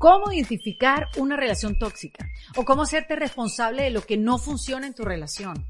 [0.00, 4.94] cómo identificar una relación tóxica o cómo hacerte responsable de lo que no funciona en
[4.94, 5.66] tu relación.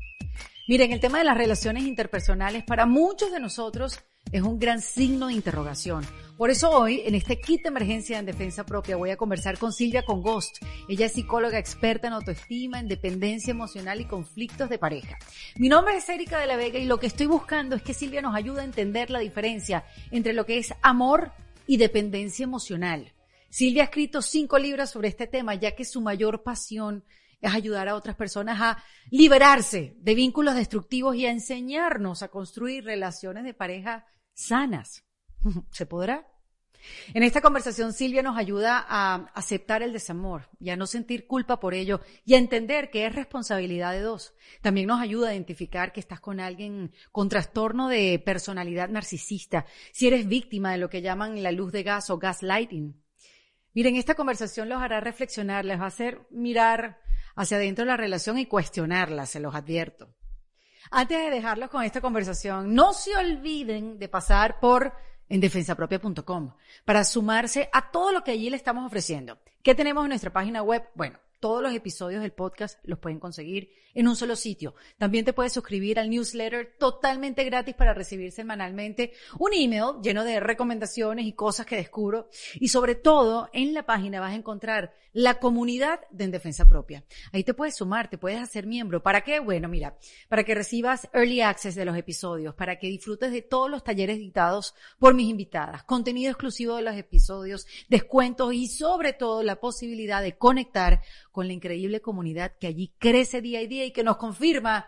[0.68, 3.98] Miren, el tema de las relaciones interpersonales para muchos de nosotros
[4.30, 6.06] es un gran signo de interrogación.
[6.38, 9.72] Por eso hoy, en este kit de emergencia en defensa propia, voy a conversar con
[9.72, 10.58] Silvia Congost.
[10.88, 15.18] Ella es psicóloga experta en autoestima, en dependencia emocional y conflictos de pareja.
[15.56, 18.22] Mi nombre es Erika de la Vega y lo que estoy buscando es que Silvia
[18.22, 21.32] nos ayude a entender la diferencia entre lo que es amor
[21.66, 23.12] y dependencia emocional.
[23.50, 27.04] Silvia ha escrito cinco libros sobre este tema, ya que su mayor pasión
[27.40, 32.84] es ayudar a otras personas a liberarse de vínculos destructivos y a enseñarnos a construir
[32.84, 35.04] relaciones de pareja sanas.
[35.72, 36.26] ¿Se podrá?
[37.12, 41.60] En esta conversación Silvia nos ayuda a aceptar el desamor y a no sentir culpa
[41.60, 44.32] por ello y a entender que es responsabilidad de dos.
[44.62, 50.06] También nos ayuda a identificar que estás con alguien con trastorno de personalidad narcisista, si
[50.06, 52.94] eres víctima de lo que llaman la luz de gas o gaslighting.
[53.72, 57.00] Miren, esta conversación los hará reflexionar, les va a hacer mirar
[57.36, 60.08] hacia adentro de la relación y cuestionarla, se los advierto.
[60.90, 64.92] Antes de dejarlos con esta conversación, no se olviden de pasar por
[65.28, 66.52] en defensapropia.com
[66.84, 69.38] para sumarse a todo lo que allí le estamos ofreciendo.
[69.62, 70.82] ¿Qué tenemos en nuestra página web?
[70.94, 74.74] Bueno, todos los episodios del podcast los pueden conseguir en un solo sitio.
[74.98, 80.38] También te puedes suscribir al newsletter totalmente gratis para recibir semanalmente un email lleno de
[80.38, 82.28] recomendaciones y cosas que descubro.
[82.54, 87.04] Y sobre todo, en la página vas a encontrar la comunidad de En Defensa Propia.
[87.32, 89.02] Ahí te puedes sumar, te puedes hacer miembro.
[89.02, 89.40] ¿Para qué?
[89.40, 89.96] Bueno, mira,
[90.28, 94.18] para que recibas early access de los episodios, para que disfrutes de todos los talleres
[94.18, 100.22] dictados por mis invitadas, contenido exclusivo de los episodios, descuentos y sobre todo la posibilidad
[100.22, 101.00] de conectar
[101.30, 104.86] con la increíble comunidad que allí crece día a día y que nos confirma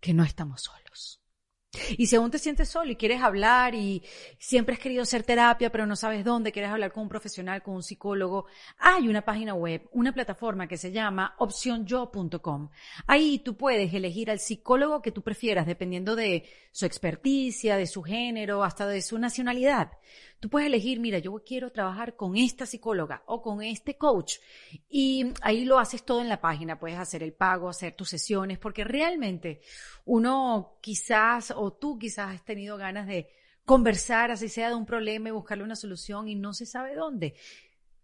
[0.00, 1.19] que no estamos solos.
[1.96, 4.02] Y si aún te sientes solo y quieres hablar y
[4.38, 7.76] siempre has querido hacer terapia, pero no sabes dónde, quieres hablar con un profesional, con
[7.76, 8.46] un psicólogo,
[8.78, 12.70] hay una página web, una plataforma que se llama opcionyo.com.
[13.06, 18.02] Ahí tú puedes elegir al psicólogo que tú prefieras, dependiendo de su experticia, de su
[18.02, 19.92] género, hasta de su nacionalidad.
[20.40, 24.36] Tú puedes elegir, mira, yo quiero trabajar con esta psicóloga o con este coach.
[24.88, 26.80] Y ahí lo haces todo en la página.
[26.80, 29.60] Puedes hacer el pago, hacer tus sesiones, porque realmente
[30.06, 33.28] uno quizás o tú quizás has tenido ganas de
[33.64, 37.34] conversar, así sea de un problema y buscarle una solución y no se sabe dónde.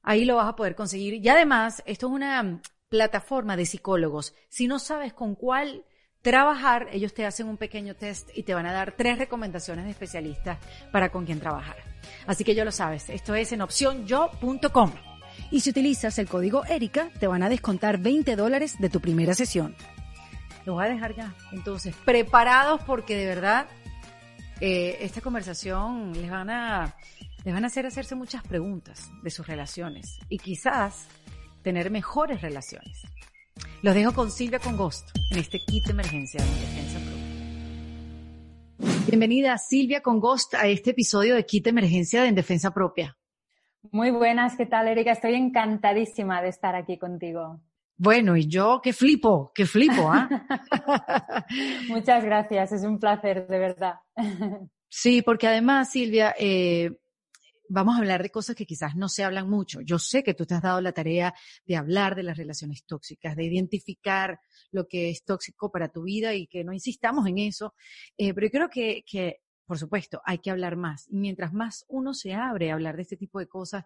[0.02, 1.14] Ahí lo vas a poder conseguir.
[1.14, 4.34] Y además, esto es una plataforma de psicólogos.
[4.48, 5.84] Si no sabes con cuál
[6.20, 9.90] trabajar, ellos te hacen un pequeño test y te van a dar tres recomendaciones de
[9.90, 10.58] especialistas
[10.92, 11.76] para con quién trabajar.
[12.26, 14.92] Así que ya lo sabes, esto es en opcionyo.com.
[15.50, 19.34] Y si utilizas el código ERICA, te van a descontar 20 dólares de tu primera
[19.34, 19.74] sesión.
[20.66, 21.32] Lo voy a dejar ya.
[21.52, 23.68] Entonces, preparados porque de verdad
[24.60, 26.96] eh, esta conversación les van a
[27.44, 31.06] les van a hacer hacerse muchas preguntas de sus relaciones y quizás
[31.62, 33.02] tener mejores relaciones.
[33.82, 37.24] Los dejo con Silvia Congost en este kit de emergencia de Defensa Propia.
[39.06, 43.16] Bienvenida Silvia Congost a este episodio de kit de emergencia de Defensa Propia.
[43.92, 45.12] Muy buenas, ¿qué tal Erika?
[45.12, 47.60] Estoy encantadísima de estar aquí contigo.
[47.98, 50.28] Bueno, y yo qué flipo, qué flipo, ¿ah?
[51.88, 53.94] Muchas gracias, es un placer, de verdad.
[54.88, 56.90] sí, porque además, Silvia, eh,
[57.68, 59.80] vamos a hablar de cosas que quizás no se hablan mucho.
[59.80, 61.34] Yo sé que tú te has dado la tarea
[61.64, 64.40] de hablar de las relaciones tóxicas, de identificar
[64.70, 67.74] lo que es tóxico para tu vida y que no insistamos en eso.
[68.18, 71.08] Eh, pero yo creo que, que, por supuesto, hay que hablar más.
[71.10, 73.84] Y mientras más uno se abre a hablar de este tipo de cosas,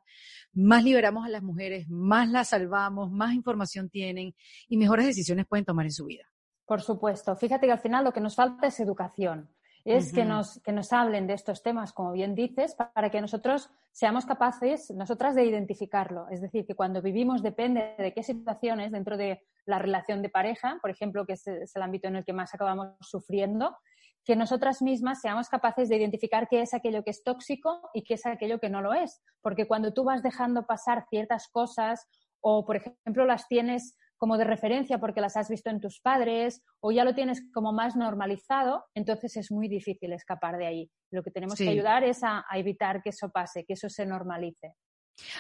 [0.53, 4.35] más liberamos a las mujeres, más las salvamos, más información tienen
[4.69, 6.25] y mejores decisiones pueden tomar en su vida.
[6.67, 7.35] Por supuesto.
[7.35, 9.51] Fíjate que al final lo que nos falta es educación
[9.85, 13.71] es que, nos, que nos hablen de estos temas, como bien dices, para que nosotros
[13.93, 16.29] seamos capaces, nosotras, de identificarlo.
[16.31, 20.79] Es decir, que cuando vivimos depende de qué situaciones dentro de la relación de pareja,
[20.81, 23.77] por ejemplo, que es, el ámbito en el que más acabamos sufriendo,
[24.25, 28.15] que nosotras mismas seamos capaces de identificar qué es aquello que es tóxico y qué
[28.15, 29.23] es aquello que no lo es.
[29.43, 32.07] Porque cuando tú vas dejando pasar ciertas cosas
[32.41, 36.63] o, por ejemplo, las tienes como de referencia porque las has visto en tus padres
[36.81, 40.91] o ya lo tienes como más normalizado, entonces es muy difícil escapar de ahí.
[41.11, 44.75] Lo que tenemos que ayudar es a, evitar que eso pase, que eso se normalice.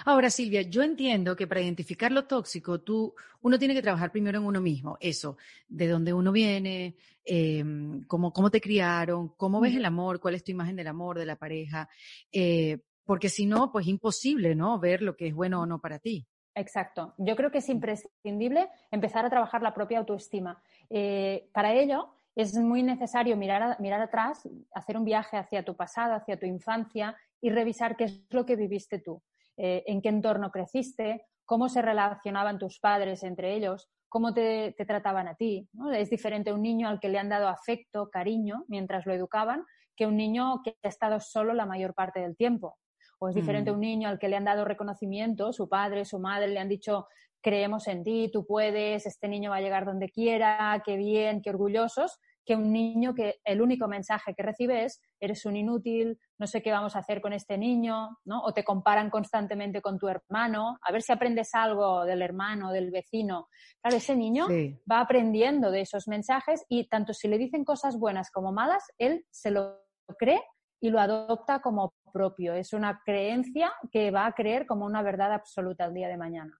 [0.05, 4.38] Ahora, Silvia, yo entiendo que para identificar lo tóxico, tú, uno tiene que trabajar primero
[4.38, 5.37] en uno mismo, eso,
[5.69, 10.44] de dónde uno viene, em, cómo, cómo, te criaron, cómo ves el amor, cuál es
[10.44, 11.88] tu imagen del amor, de la pareja,
[12.32, 14.79] eh, porque si no, pues imposible, ¿no?
[14.79, 16.27] Ver lo que es bueno o no para ti.
[16.55, 17.15] Exacto.
[17.19, 20.62] Yo creo que es imprescindible empezar a trabajar la propia autoestima.
[20.88, 26.15] Eh, para ello, es muy necesario mirar, mirar atrás, hacer un viaje hacia tu pasado,
[26.15, 29.23] hacia tu infancia y revisar qué es lo que viviste tú.
[29.62, 35.28] Eh, en qué entorno creciste, cómo se relacionaban tus padres entre ellos, cómo te, trataban
[35.28, 35.68] a ti.
[35.92, 40.06] Es diferente un niño al que le han dado afecto, cariño, mientras lo educaban, que
[40.06, 42.78] un niño que ha estado solo la mayor parte del tiempo.
[43.18, 43.74] O es diferente mm.
[43.74, 47.06] un niño al que le han dado reconocimiento, su padre, su madre le han dicho
[47.42, 51.50] creemos en ti, tú puedes, este niño va a llegar donde quiera, qué bien, qué
[51.50, 52.18] orgullosos,
[52.50, 56.61] que un niño que el único mensaje que recibe es eres un inútil, no sé
[56.61, 58.43] qué vamos a hacer con este niño, ¿no?
[58.43, 62.91] O te comparan constantemente con tu hermano, a ver si aprendes algo del hermano, del
[62.91, 63.47] vecino.
[63.81, 64.49] Claro, ese niño
[64.91, 69.25] va aprendiendo de esos mensajes y tanto si le dicen cosas buenas como malas, él
[69.31, 69.85] se lo
[70.19, 70.43] cree
[70.81, 72.53] y lo adopta como propio.
[72.55, 76.59] Es una creencia que va a creer como una verdad absoluta el día de mañana.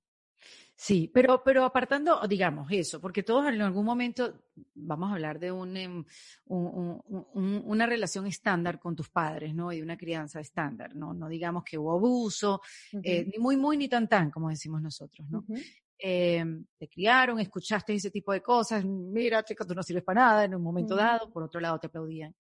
[0.75, 4.45] Sí, pero, pero apartando, digamos, eso, porque todos en algún momento
[4.75, 6.05] vamos a hablar de un, em,
[6.47, 9.71] una relación estándar con tus padres, ¿no?
[9.75, 11.13] Y una crianza estándar, ¿no?
[11.13, 12.63] No digamos que hubo abuso,
[13.03, 15.45] eh, ni muy, muy, ni tan, tan, como decimos nosotros, ¿no?
[15.99, 20.45] Em, te criaron, escuchaste ese tipo de cosas, mira, chica, tú no sirves para nada
[20.45, 22.35] en un momento dado, por otro lado te aplaudían.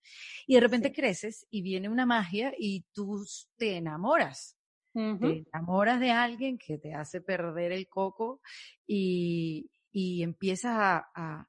[0.47, 3.23] Y de repente creces y viene una magia y tú
[3.59, 4.57] te enamoras
[4.93, 8.41] te enamoras de alguien que te hace perder el coco
[8.87, 11.47] y, y empiezas a,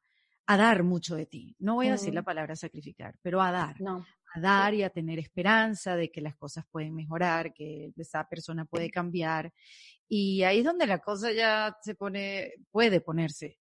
[0.47, 1.55] a, dar mucho de ti.
[1.59, 3.75] No voy a decir la palabra sacrificar, pero a dar.
[4.33, 8.65] A dar y a tener esperanza de que las cosas pueden mejorar, que esa persona
[8.65, 9.53] puede cambiar.
[10.07, 13.59] Y ahí es donde la cosa ya se pone, puede ponerse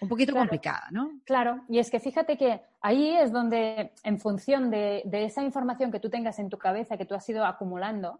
[0.00, 1.20] un poquito complicada, ¿no?
[1.24, 5.92] Claro, y es que fíjate que ahí es donde, en función de, de, esa información
[5.92, 8.18] que tú tengas en tu cabeza, que tú has ido acumulando,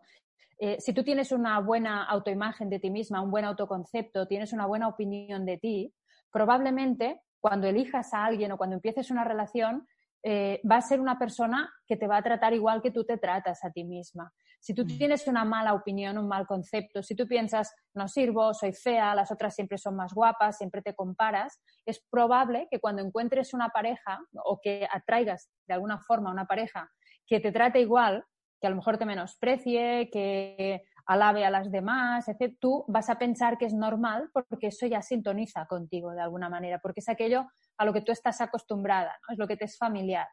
[0.63, 4.67] eh, si tú tienes una buena autoimagen de ti misma, un buen autoconcepto, tienes una
[4.67, 5.95] buena opinión de ti,
[6.31, 9.89] probablemente cuando elijas a alguien o cuando empieces una relación,
[10.23, 13.17] eh, va a ser una persona que te va a tratar igual que tú te
[13.17, 14.31] tratas a ti misma.
[14.61, 14.99] Si tú mm.
[14.99, 19.33] tienes una mala opinión, un mal concepto, si tú piensas, no sirvo, soy fea, las
[19.33, 24.21] otras siempre son más guapas, siempre te comparas, es probable que cuando encuentres una pareja
[24.45, 26.91] o que atraigas de alguna forma una pareja
[27.27, 28.27] que te trate igual,
[28.61, 33.19] que a lo mejor te menosprecie, que alabe a las demás, etc., tú vas a
[33.19, 37.47] pensar que es normal porque eso ya sintoniza contigo de alguna manera, porque es aquello
[37.79, 39.33] a lo que tú estás acostumbrada, ¿no?
[39.33, 40.29] es lo que te es familiar.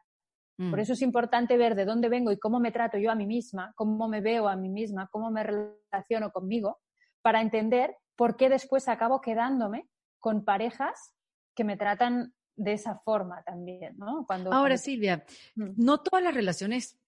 [0.56, 0.80] Por mm.
[0.80, 3.72] eso es importante ver de dónde vengo y cómo me trato yo a mí misma,
[3.76, 6.80] cómo me veo a mí misma, cómo me relaciono conmigo,
[7.22, 9.88] para entender por qué después acabo quedándome
[10.18, 11.14] con parejas
[11.54, 14.24] que me tratan de esa forma también, ¿no?
[14.26, 15.24] Cuando, Ahora, Silvia,
[15.54, 15.74] mm.
[15.76, 16.98] no todas las relaciones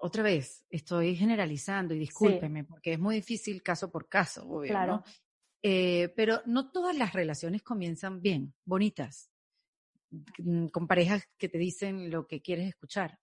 [0.00, 5.02] otra vez, estoy generalizando y discúlpeme, porque es muy difícil caso por caso, obvio, claro.
[5.62, 9.30] Eh, pero no todas las relaciones comienzan bien, bonitas,
[10.10, 13.18] mm, con parejas que te dicen lo que quieres escuchar.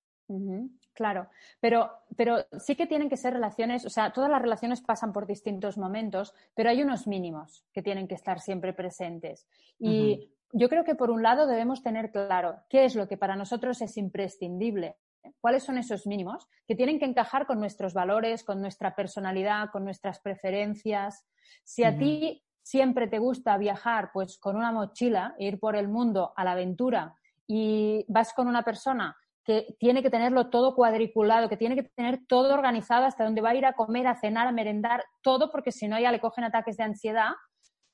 [0.93, 1.29] claro,
[1.59, 5.27] pero, pero sí que tienen que ser relaciones, o sea, todas las relaciones pasan por
[5.27, 9.47] distintos momentos, pero hay unos mínimos que tienen que estar siempre presentes.
[9.77, 13.35] Y yo creo que por un lado debemos tener claro qué es lo que para
[13.35, 14.97] nosotros es imprescindible
[15.41, 19.83] cuáles son esos mínimos que tienen que encajar con nuestros valores, con nuestra personalidad, con
[19.83, 21.25] nuestras preferencias.
[21.63, 26.33] Si a ti siempre te gusta viajar, pues con una mochila, ir por el mundo
[26.35, 27.15] a la aventura
[27.47, 32.25] y vas con una persona que tiene que tenerlo todo cuadriculado, que tiene que tener
[32.27, 35.71] todo organizado hasta donde va a ir a comer, a cenar, a merendar, todo, porque
[35.71, 37.29] si no ya le cogen ataques de ansiedad.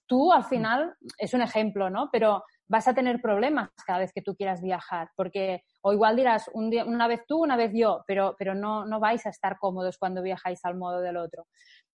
[0.07, 2.09] Tú al final, es un ejemplo, ¿no?
[2.09, 6.49] Pero vas a tener problemas cada vez que tú quieras viajar, porque o igual dirás
[6.53, 10.21] una vez tú, una vez yo, pero, pero no, no vais a estar cómodos cuando
[10.21, 11.47] viajáis al modo del otro.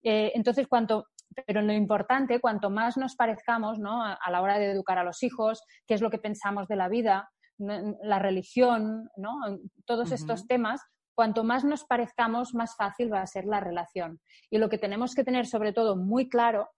[0.02, 1.06] Eh, entonces, cuanto,
[1.46, 4.02] pero lo importante, cuanto más nos parezcamos ¿no?
[4.02, 6.88] a, la hora de educar a los hijos, qué es lo que pensamos de la
[6.88, 9.34] vida, la religión, ¿no?
[9.86, 10.82] todos estos temas,
[11.14, 14.20] cuanto más nos parezcamos, más fácil va a ser la relación.
[14.50, 16.68] Y lo que tenemos que tener sobre todo muy claro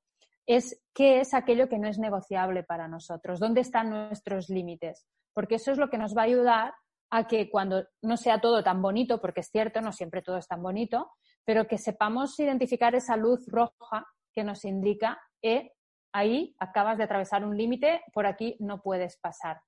[0.46, 5.56] es qué es aquello que no es negociable para nosotros, dónde están nuestros límites, porque
[5.56, 6.74] eso es lo que nos va a ayudar
[7.10, 10.48] a que cuando no sea todo tan bonito, porque es cierto, no siempre todo es
[10.48, 11.10] tan bonito,
[11.44, 15.72] pero que sepamos identificar esa luz roja que nos indica, eh,
[16.12, 19.60] ahí acabas de atravesar un límite, por aquí no puedes pasar.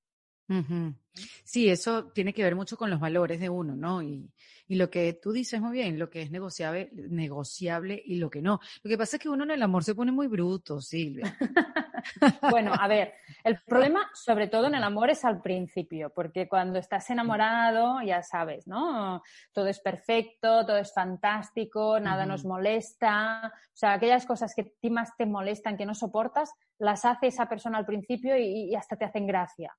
[1.44, 4.02] Sí, eso tiene que ver mucho con los valores de uno, ¿no?
[4.02, 4.30] Y,
[4.66, 8.40] y, lo que tú dices muy bien, lo que es negociable, negociable y lo que
[8.40, 8.60] no.
[8.82, 11.36] Lo que pasa es que uno en el amor se pone muy bruto, Silvia.
[12.50, 13.14] bueno, a ver,
[13.44, 18.22] el problema, sobre todo en el amor, es al principio, porque cuando estás enamorado, ya
[18.22, 19.22] sabes, ¿no?
[19.52, 23.52] Todo es perfecto, todo es fantástico, nada nos molesta.
[23.54, 27.48] O sea, aquellas cosas que ti más te molestan, que no soportas, las hace esa
[27.48, 29.76] persona al principio y hasta te hacen gracia.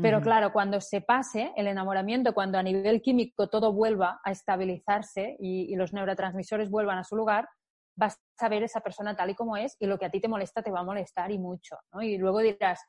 [0.00, 5.36] Pero claro, cuando se pase el enamoramiento, cuando a nivel químico todo vuelva a estabilizarse
[5.40, 7.48] y, los neurotransmisores vuelvan a su lugar,
[7.96, 10.28] vas a ver esa persona tal y como es y lo que a ti te
[10.28, 12.00] molesta te va a molestar y mucho, ¿no?
[12.00, 12.80] Y luego dirás,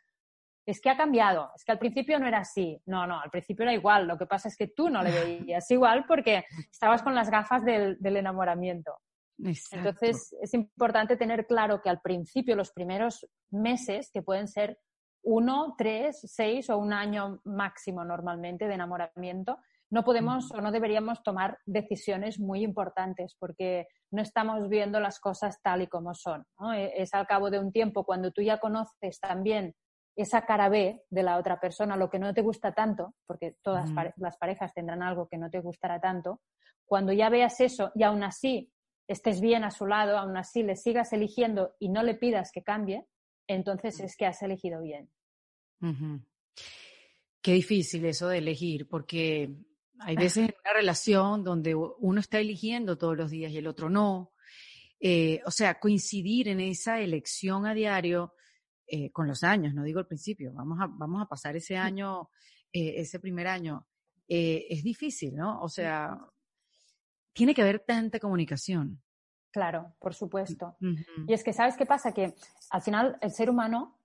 [0.66, 2.80] es que ha cambiado, es que al principio no era así.
[2.86, 4.08] No, no, al principio era igual.
[4.08, 7.66] Lo que pasa es que tú no le veías igual porque estabas con las gafas
[7.66, 9.00] del, enamoramiento.
[9.72, 14.78] Entonces, es importante tener claro que al principio, los primeros meses, que pueden ser
[15.24, 19.60] uno, tres, seis o un año máximo normalmente de enamoramiento,
[19.92, 25.62] no podemos o no deberíamos tomar decisiones muy importantes porque no estamos viendo las cosas
[25.62, 26.46] tal y como son.
[26.76, 29.76] E, es al cabo de un tiempo, cuando tú ya conoces también
[30.16, 33.90] esa cara B de la otra persona, lo que no te gusta tanto, porque todas
[34.18, 36.42] las parejas tendrán algo que no te gustará tanto,
[36.86, 38.72] cuando ya veas eso y aún así
[39.08, 42.64] estés bien a su lado, aún así le sigas eligiendo y no le pidas que
[42.64, 43.08] cambie,
[43.50, 45.10] entonces es que has elegido bien.
[47.42, 49.50] Qué difícil eso de elegir, porque
[50.00, 53.90] hay veces en una relación donde uno está eligiendo todos los días y el otro
[53.90, 54.34] no.
[55.00, 58.34] Eh, o sea, coincidir en esa elección a diario
[58.86, 62.30] eh, con los años, no digo al principio, vamos a, vamos a pasar ese año,
[62.72, 63.88] eh, ese primer año,
[64.32, 65.60] es difícil, ¿no?
[65.64, 66.16] O sea,
[67.34, 69.02] tiene que haber tanta comunicación.
[69.52, 70.76] Claro, por supuesto.
[71.28, 72.12] Y es que, ¿sabes qué pasa?
[72.12, 72.36] Que
[72.70, 73.98] al final el ser humano,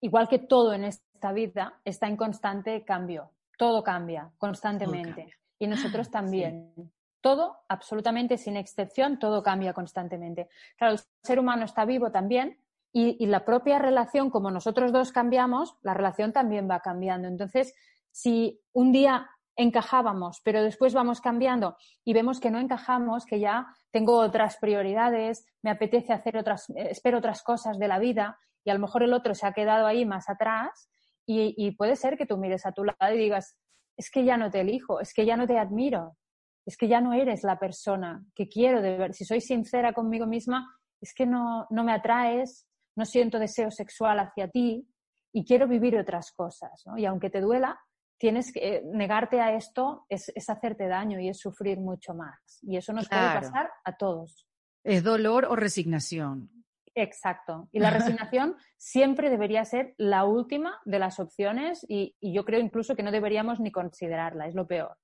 [0.00, 5.34] igual que todo en esta vida, está en constante cambio todo cambia constantemente.
[5.58, 6.72] Y nosotros también.
[7.20, 10.48] Todo, absolutamente sin excepción, todo cambia constantemente.
[10.78, 12.56] Claro, el ser humano está vivo también
[12.92, 17.26] y, la propia relación, como nosotros dos cambiamos, la relación también va cambiando.
[17.26, 17.74] Entonces,
[18.12, 23.66] si un día encajábamos, pero después vamos cambiando y vemos que no encajamos, que ya
[23.90, 28.70] tengo otras prioridades, me apetece hacer otras, eh, espero otras cosas de la vida y
[28.70, 30.90] a lo mejor el otro se ha quedado ahí más atrás,
[31.30, 33.54] y, puede ser que tú mires a tu lado y digas,
[33.98, 36.16] es que ya no te elijo, es que ya no te admiro,
[36.64, 39.12] es que ya no eres la persona que quiero de ver.
[39.12, 40.66] Si soy sincera conmigo misma,
[41.02, 42.66] es que no, no me atraes,
[42.96, 44.88] no siento deseo sexual hacia ti
[45.30, 46.82] y quiero vivir otras cosas.
[46.96, 47.78] Y aunque te duela,
[48.18, 52.58] tienes que eh, negarte a esto es, hacerte daño y es sufrir mucho más.
[52.62, 54.46] Y eso nos puede pasar a todos.
[54.84, 56.50] Es dolor o resignación.
[56.94, 57.68] Exacto.
[57.72, 62.96] Y la resignación siempre debería ser la última de las opciones y, yo creo incluso
[62.96, 64.96] que no deberíamos ni considerarla, es lo peor.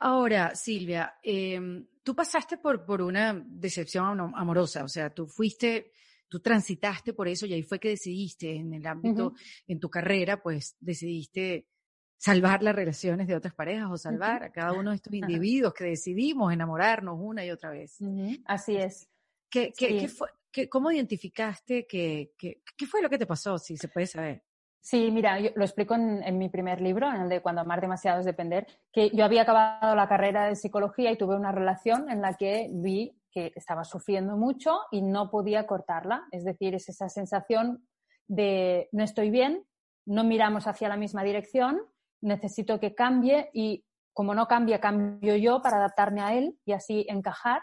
[0.00, 5.92] Ahora, Silvia, em, tú pasaste por, por una decepción amorosa, o sea, tú fuiste,
[6.34, 9.34] tú transitaste por eso y ahí fue que decidiste en el ámbito,
[9.68, 11.68] en tu carrera, pues decidiste
[12.16, 15.84] salvar las relaciones de otras parejas o salvar a cada uno de estos individuos que
[15.84, 17.98] decidimos enamorarnos una y otra vez.
[18.46, 19.08] Así es.
[19.48, 19.72] ¿Qué,
[20.08, 20.28] fue,
[20.68, 24.42] ¿Cómo identificaste que, qué fue lo que te pasó, si se puede saber?
[24.80, 28.18] Sí, mira, yo lo explico en, mi primer libro, en el de Cuando amar demasiado
[28.18, 32.20] es depender, que yo había acabado la carrera de psicología y tuve una relación en
[32.20, 36.26] la que vi que estaba sufriendo mucho y no podía cortarla.
[36.30, 37.86] Es decir, es esa sensación
[38.28, 39.66] de no estoy bien,
[40.06, 41.82] no miramos hacia la misma dirección,
[42.22, 47.04] necesito que cambie y como no cambia, cambio yo para adaptarme a él y así
[47.08, 47.62] encajar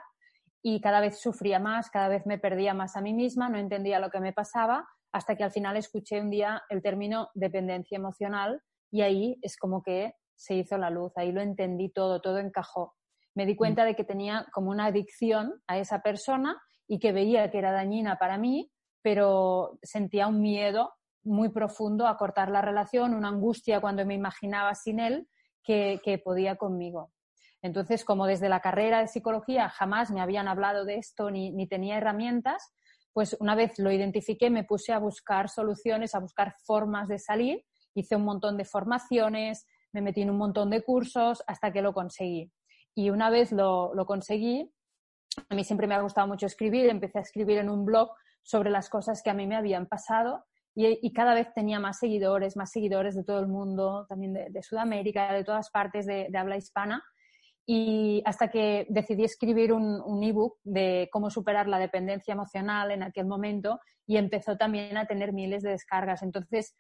[0.62, 4.00] y cada vez sufría más, cada vez me perdía más a mí misma, no entendía
[4.00, 8.62] lo que me pasaba, hasta que al final escuché un día el término dependencia emocional
[8.92, 12.96] y ahí es como que se hizo la luz, ahí lo entendí todo, todo encajó.
[13.36, 17.50] Me di cuenta de que tenía como una adicción a esa persona y que veía
[17.50, 18.72] que era dañina para mí,
[19.02, 24.76] pero sentía un miedo muy profundo a cortar la relación, una angustia cuando me imaginaba
[24.76, 25.28] sin él
[25.64, 27.12] que, que podía conmigo.
[27.62, 31.98] Entonces, como desde la carrera de psicología jamás me habían hablado de esto ni, tenía
[31.98, 32.74] herramientas,
[33.14, 37.64] pues una vez lo identifiqué me puse a buscar soluciones, a buscar formas de salir,
[37.94, 41.94] hice un montón de formaciones, me metí en un montón de cursos hasta que lo
[41.94, 42.52] conseguí.
[42.96, 44.72] Y una vez lo, conseguí,
[45.50, 48.12] a mí siempre me ha gustado mucho escribir, empecé a escribir en un blog
[48.44, 52.56] sobre las cosas que a mí me habían pasado y, cada vez tenía más seguidores,
[52.56, 57.04] más seguidores de todo el mundo, también de, Sudamérica, de todas partes de habla hispana
[57.66, 63.04] y hasta que decidí escribir un, un ebook de cómo superar la dependencia emocional en
[63.04, 66.24] aquel momento y empezó también a tener miles de descargas.
[66.24, 66.76] Entonces,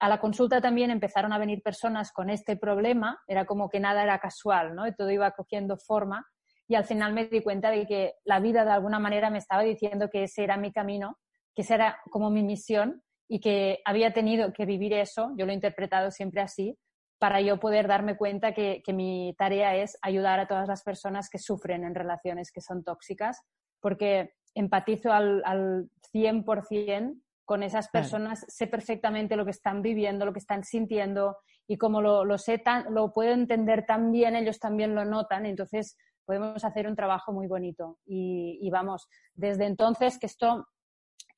[0.00, 4.02] a la consulta también empezaron a venir personas con este problema, era como que nada
[4.02, 4.84] era casual, ¿no?
[4.94, 6.26] Todo iba cogiendo forma
[6.68, 9.62] y al final me di cuenta de que la vida de alguna manera me estaba
[9.62, 11.18] diciendo que ese era mi camino,
[11.54, 15.52] que esa era como mi misión y que había tenido que vivir eso, yo lo
[15.52, 16.78] he interpretado siempre así,
[17.18, 21.38] para yo poder darme cuenta que, mi tarea es ayudar a todas las personas que
[21.38, 23.40] sufren en relaciones que son tóxicas,
[23.80, 30.34] porque empatizo al, al 100% con esas personas, sé perfectamente lo que están viviendo, lo
[30.34, 34.94] que están sintiendo y como lo, sé tan, lo puedo entender tan bien, ellos también
[34.94, 37.96] lo notan, entonces podemos hacer un trabajo muy bonito.
[38.04, 40.66] Y, vamos, desde entonces, que esto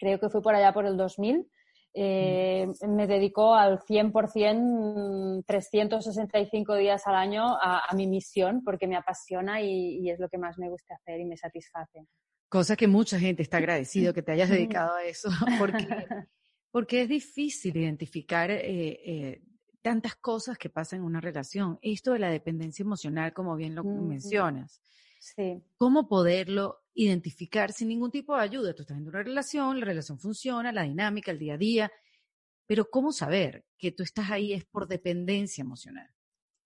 [0.00, 1.48] creo que fue por allá por el 2000,
[1.94, 9.60] eh, me dedico al 100%, 365 días al año a, mi misión porque me apasiona
[9.60, 12.04] y, es lo que más me gusta hacer y me satisface.
[12.50, 15.30] Cosa que mucha gente está agradecido que te hayas dedicado a eso,
[15.60, 16.06] porque,
[16.72, 19.42] porque es difícil identificar eh, eh,
[19.82, 21.78] tantas cosas que pasan en una relación.
[21.80, 24.82] Esto de la dependencia emocional, como bien lo mencionas.
[25.20, 25.62] Sí.
[25.76, 28.74] ¿Cómo poderlo identificar sin ningún tipo de ayuda?
[28.74, 31.92] Tú estás en una relación, la relación funciona, la dinámica, el día a día,
[32.66, 36.10] pero ¿cómo saber que tú estás ahí es por dependencia emocional?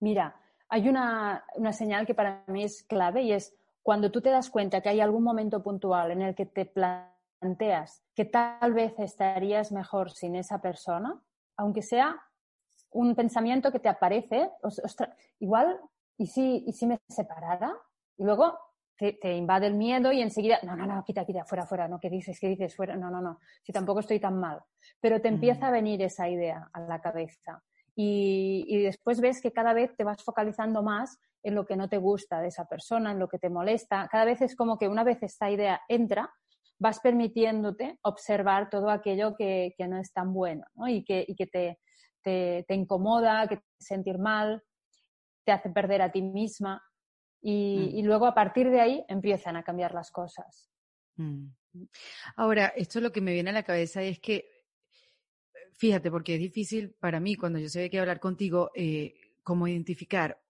[0.01, 0.35] Mira,
[0.67, 4.49] hay una, una señal que para mí es clave y es cuando tú te das
[4.49, 9.73] cuenta que hay algún momento puntual en el que te planteas que tal vez estarías
[9.73, 11.21] mejor sin esa persona,
[11.59, 12.17] aunque sea
[12.91, 14.51] un pensamiento que te aparece,
[15.39, 15.79] igual,
[16.17, 17.77] ¿y si, ¿y si me separara?
[18.17, 18.59] Y luego
[18.97, 22.09] te, invade el miedo y enseguida, no, no, no, quita, quita, fuera, fuera, no, ¿qué
[22.09, 22.41] dices?
[22.41, 22.75] ¿Qué dices?
[22.75, 24.63] Fuera, no, no, no, si tampoco estoy tan mal.
[24.99, 27.63] Pero te empieza a venir esa idea a la cabeza.
[27.97, 31.89] Y, y, después ves que cada vez te vas focalizando más en lo que no
[31.89, 34.09] te gusta de esa persona, en lo que te molesta.
[34.11, 36.33] Cada vez es como que una vez esta idea entra,
[36.79, 40.89] vas permitiéndote observar todo aquello que, que no es tan bueno ¿no?
[40.89, 41.79] y que, y que te,
[42.23, 44.63] te, te, incomoda, que te hace sentir mal,
[45.45, 46.83] te hace perder a ti misma.
[47.41, 47.97] Y, mm.
[47.99, 50.71] y, luego a partir de ahí empiezan a cambiar las cosas.
[51.17, 51.49] Mm.
[52.37, 54.54] Ahora, esto lo que me viene a la cabeza es que,
[55.77, 60.41] fíjate, porque es difícil para mí cuando yo sé que hablar contigo, eh, cómo identificar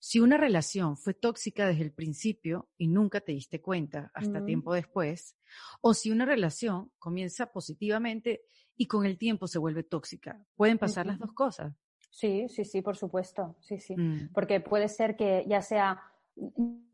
[0.00, 4.72] si una relación fue tóxica desde el principio y nunca te diste cuenta hasta tiempo
[4.72, 5.36] después,
[5.80, 8.42] o si una relación comienza positivamente
[8.76, 10.40] y con el tiempo se vuelve tóxica.
[10.54, 11.74] Pueden pasar las dos cosas.
[12.10, 13.56] Sí, sí, sí, por supuesto.
[13.60, 13.96] Sí, sí.
[13.96, 14.32] Mm.
[14.32, 16.00] Porque puede ser que ya sea,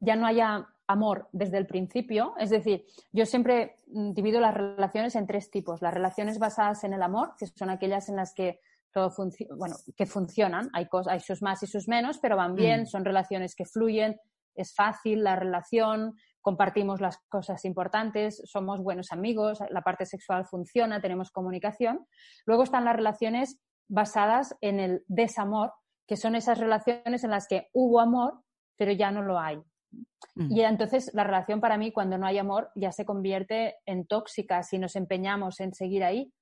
[0.01, 2.35] ya no haya amor desde el principio.
[2.39, 5.83] Es decir, yo siempre divido las relaciones en tres tipos.
[5.83, 8.61] Las relaciones basadas en el amor, que son aquellas en las que
[8.93, 9.13] todo
[9.57, 12.87] bueno, que funcionan, hay, cosas, hay sus más y sus menos, pero van bien, mm.
[12.87, 14.21] son relaciones que fluyen,
[14.55, 21.01] es fácil la relación, compartimos las cosas importantes, somos buenos amigos, la parte sexual funciona,
[21.01, 22.07] tenemos comunicación.
[22.47, 25.73] Luego están las relaciones basadas en el desamor,
[26.07, 28.43] que son esas relaciones en las que hubo amor,
[28.77, 29.61] pero ya no lo hay.
[30.35, 30.53] Mm.
[30.53, 34.63] Y entonces la relación para mí, cuando no hay amor, ya se convierte en tóxica
[34.63, 36.33] si nos empeñamos en seguir ahí,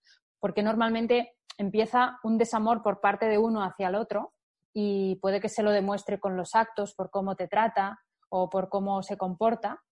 [0.40, 4.32] porque normalmente empieza un desamor por parte de uno hacia el otro
[4.74, 7.98] y puede que se lo demuestre con los actos, por cómo te trata
[8.30, 9.82] o por cómo se comporta.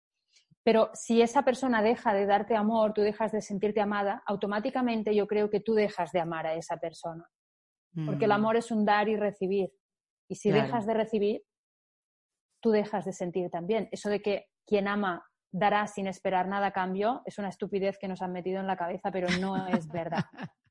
[0.62, 5.27] Pero si esa persona deja de darte amor, tú dejas de sentirte amada, automáticamente yo
[5.27, 7.27] creo que tú dejas de amar a esa persona.
[8.07, 8.35] Porque el mm.
[8.35, 9.70] amor es un dar y recibir.
[10.29, 11.42] Y si dejas de recibir,
[12.61, 13.88] tú dejas de sentir también.
[13.92, 18.09] Eso de que quien ama dará sin esperar nada a cambio es una estupidez que
[18.09, 20.25] nos han metido en la cabeza, pero no es verdad.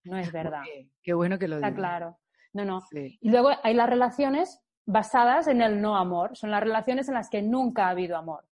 [0.04, 0.62] No es verdad.
[1.04, 2.17] Qué bueno que lo Está claro.
[2.54, 2.82] No, no.
[2.91, 6.36] Y luego hay las relaciones basadas en el no amor.
[6.36, 8.45] Son las relaciones en las que nunca ha habido amor.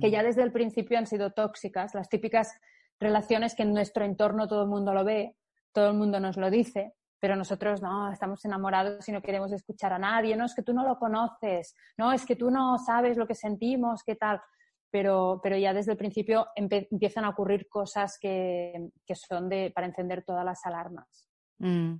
[0.00, 0.26] Que ya mm.
[0.26, 1.94] desde el principio han sido tóxicas.
[1.94, 2.58] Las típicas
[3.00, 5.36] relaciones que en nuestro entorno todo el mundo lo ve,
[5.72, 9.94] todo el mundo nos lo dice, pero nosotros no, estamos enamorados y no queremos escuchar
[9.94, 10.36] a nadie.
[10.36, 11.74] No, es que tú no lo conoces.
[11.96, 14.42] No, es que tú no sabes lo que sentimos, qué tal
[14.90, 19.86] pero, pero ya desde el principio empiezan a ocurrir cosas que, que, son de, para
[19.86, 21.30] encender todas las alarmas.
[21.60, 21.94] Mm.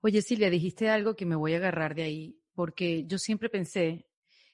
[0.00, 4.08] Oye, Silvia, dijiste algo que me voy a agarrar de ahí, porque yo siempre pensé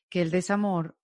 [0.08, 0.98] que el desamor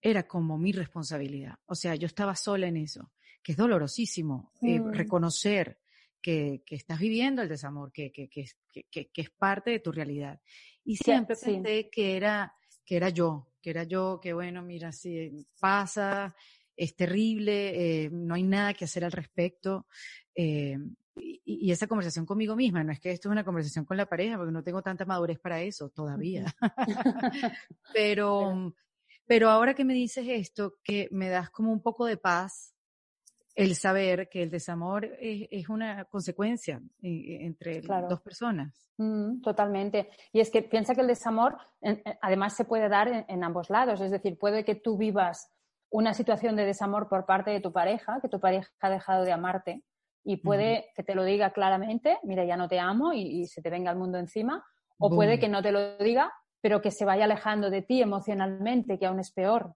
[0.00, 1.56] era como mi responsabilidad.
[1.66, 3.10] O sea, yo estaba sola en eso,
[3.42, 5.81] que es dolorosísimo eh, reconocer
[6.22, 10.40] que, que, estás viviendo el desamor, que, que, que, es parte de tu realidad.
[10.84, 12.54] Y siempre pensé que era,
[12.84, 16.34] que era yo, que era yo, que bueno, mira, si pasa,
[16.76, 19.86] es terrible, eh, no hay nada que hacer al respecto.
[20.34, 20.78] Eh,
[21.16, 24.36] y, esa conversación conmigo misma, no es que esto es una conversación con la pareja,
[24.36, 26.46] porque no tengo tanta madurez para eso todavía.
[27.92, 28.74] pero,
[29.26, 32.74] pero ahora que me dices esto, que me das como un poco de paz,
[33.54, 38.88] el saber que el desamor es, una consecuencia eh, entre dos personas.
[38.96, 40.10] Mm, totalmente.
[40.32, 41.56] Y es que piensa que el desamor
[42.20, 44.00] además se puede dar en, ambos lados.
[44.00, 45.50] Es decir, puede que tú vivas
[45.90, 49.32] una situación de desamor por parte de tu pareja, que tu pareja ha dejado de
[49.32, 49.82] amarte
[50.24, 53.70] y puede que te lo diga claramente, mira, ya no te amo y, se te
[53.70, 54.64] venga el mundo encima,
[54.98, 58.98] o puede que no te lo diga, pero que se vaya alejando de ti emocionalmente,
[58.98, 59.74] que aún es peor,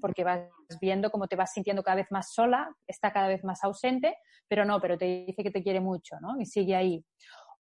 [0.00, 0.48] porque vas
[0.80, 4.16] viendo cómo te vas sintiendo cada vez más sola, está cada vez más ausente,
[4.48, 6.40] pero no, pero te dice que te quiere mucho, ¿no?
[6.40, 7.04] Y sigue ahí.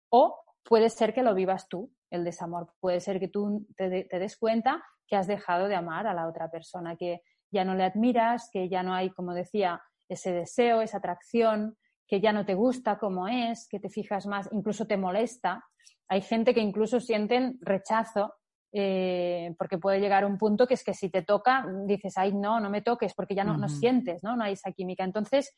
[0.10, 2.74] O puede ser que lo vivas tú, el desamor.
[2.80, 6.50] Puede ser que tú te, des cuenta que has dejado de amar a la otra
[6.50, 7.22] persona, que
[7.52, 12.22] ya no le admiras, que ya no hay, como decía, ese deseo, esa atracción, que
[12.22, 15.64] ya no te gusta como es, que te fijas más, incluso te molesta.
[16.08, 18.34] Hay gente que incluso sienten rechazo
[18.76, 22.60] eh, porque puede llegar un punto que es que si te toca, dices, ay, no,
[22.60, 24.36] no me toques, porque ya no, no sientes, ¿no?
[24.36, 25.04] No hay esa química.
[25.04, 25.56] Entonces,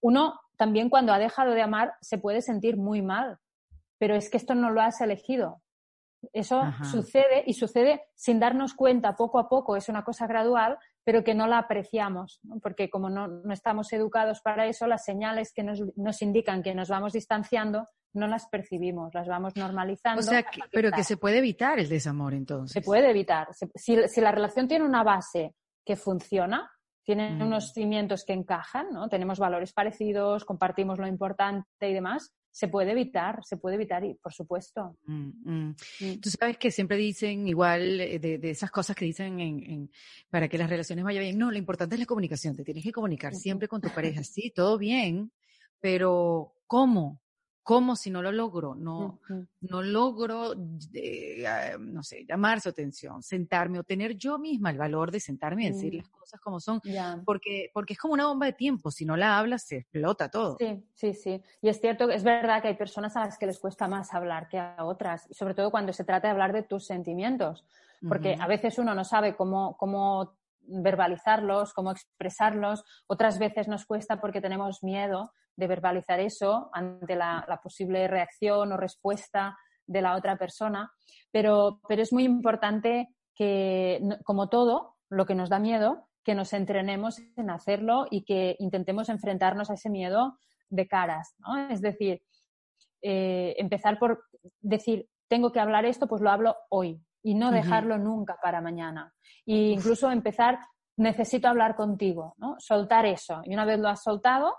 [0.00, 3.38] uno también cuando ha dejado de amar se puede sentir muy mal,
[3.98, 5.60] pero es que esto no lo has elegido.
[6.32, 11.22] Eso sucede y sucede sin darnos cuenta poco a poco, es una cosa gradual, pero
[11.22, 15.62] que no la apreciamos, porque como no, no, estamos educados para eso, las señales que
[15.62, 20.20] nos, nos, indican que nos vamos distanciando no las percibimos, las vamos normalizando.
[20.20, 22.72] O sea, pero que se puede evitar el desamor entonces.
[22.72, 23.48] Se puede evitar.
[23.74, 26.70] Si, si la relación tiene una base que funciona,
[27.04, 27.42] tiene mm.
[27.42, 29.08] unos cimientos que encajan, ¿no?
[29.08, 34.14] Tenemos valores parecidos, compartimos lo importante y demás, se puede evitar, se puede evitar, y
[34.14, 34.96] por supuesto.
[35.06, 36.20] Mm, mm.
[36.20, 39.90] Tú sabes que siempre dicen igual eh, de, de esas cosas que dicen en, en,
[40.30, 41.38] para que las relaciones vayan bien.
[41.38, 42.56] No, lo importante es la comunicación.
[42.56, 44.22] Te tienes que comunicar siempre con tu pareja.
[44.34, 45.30] Sí, todo bien,
[45.80, 47.20] pero ¿cómo?
[47.64, 48.74] ¿Cómo si no lo logro?
[48.74, 49.18] No,
[49.62, 50.52] no logro,
[50.92, 51.44] eh,
[51.80, 55.72] no sé, llamar su atención, sentarme o tener yo misma el valor de sentarme y
[55.72, 56.82] decir las cosas como son,
[57.24, 60.58] porque, porque es como una bomba de tiempo, si no la hablas se explota todo.
[60.58, 61.42] Sí, sí, sí.
[61.62, 64.46] Y es cierto, es verdad que hay personas a las que les cuesta más hablar
[64.48, 67.64] que a otras, sobre todo cuando se trata de hablar de tus sentimientos,
[68.06, 74.20] porque a veces uno no sabe cómo, cómo verbalizarlos, cómo expresarlos, otras veces nos cuesta
[74.20, 80.36] porque tenemos miedo de verbalizar eso ante la, posible reacción o respuesta de la otra
[80.36, 80.90] persona,
[81.30, 86.52] pero, pero es muy importante que, como todo, lo que nos da miedo, que nos
[86.52, 90.38] entrenemos en hacerlo y que intentemos enfrentarnos a ese miedo
[90.70, 91.34] de caras.
[91.70, 92.22] Es decir,
[93.02, 94.24] eh, empezar por
[94.60, 99.12] decir, tengo que hablar esto, pues lo hablo hoy y no dejarlo nunca para mañana.
[99.44, 100.60] E incluso empezar,
[100.96, 102.54] necesito hablar contigo, ¿no?
[102.58, 103.40] Soltar eso.
[103.44, 104.54] Y una vez lo has soltado,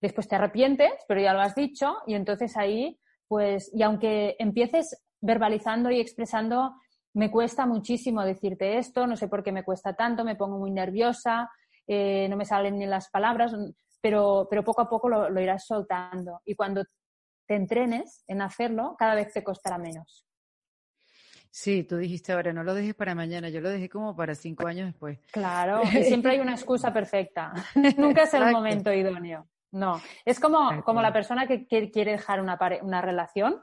[0.00, 5.02] Después te arrepientes, pero ya lo has dicho, y entonces ahí, pues, y aunque empieces
[5.20, 6.74] verbalizando y expresando,
[7.12, 10.70] me cuesta muchísimo decirte esto, no sé por qué me cuesta tanto, me pongo muy
[10.70, 11.50] nerviosa,
[11.86, 13.54] eh, no me salen ni las palabras,
[14.00, 16.40] pero, pero poco a poco lo, lo irás soltando.
[16.46, 16.84] Y cuando
[17.46, 20.24] te entrenes en hacerlo, cada vez te costará menos.
[21.50, 24.66] Sí, tú dijiste ahora, no lo dejes para mañana, yo lo dejé como para cinco
[24.68, 25.18] años después.
[25.32, 27.52] Claro, siempre hay una excusa perfecta.
[27.96, 29.46] Nunca es el momento idóneo.
[29.72, 33.62] No, es como, como la persona que, quiere dejar una, una relación.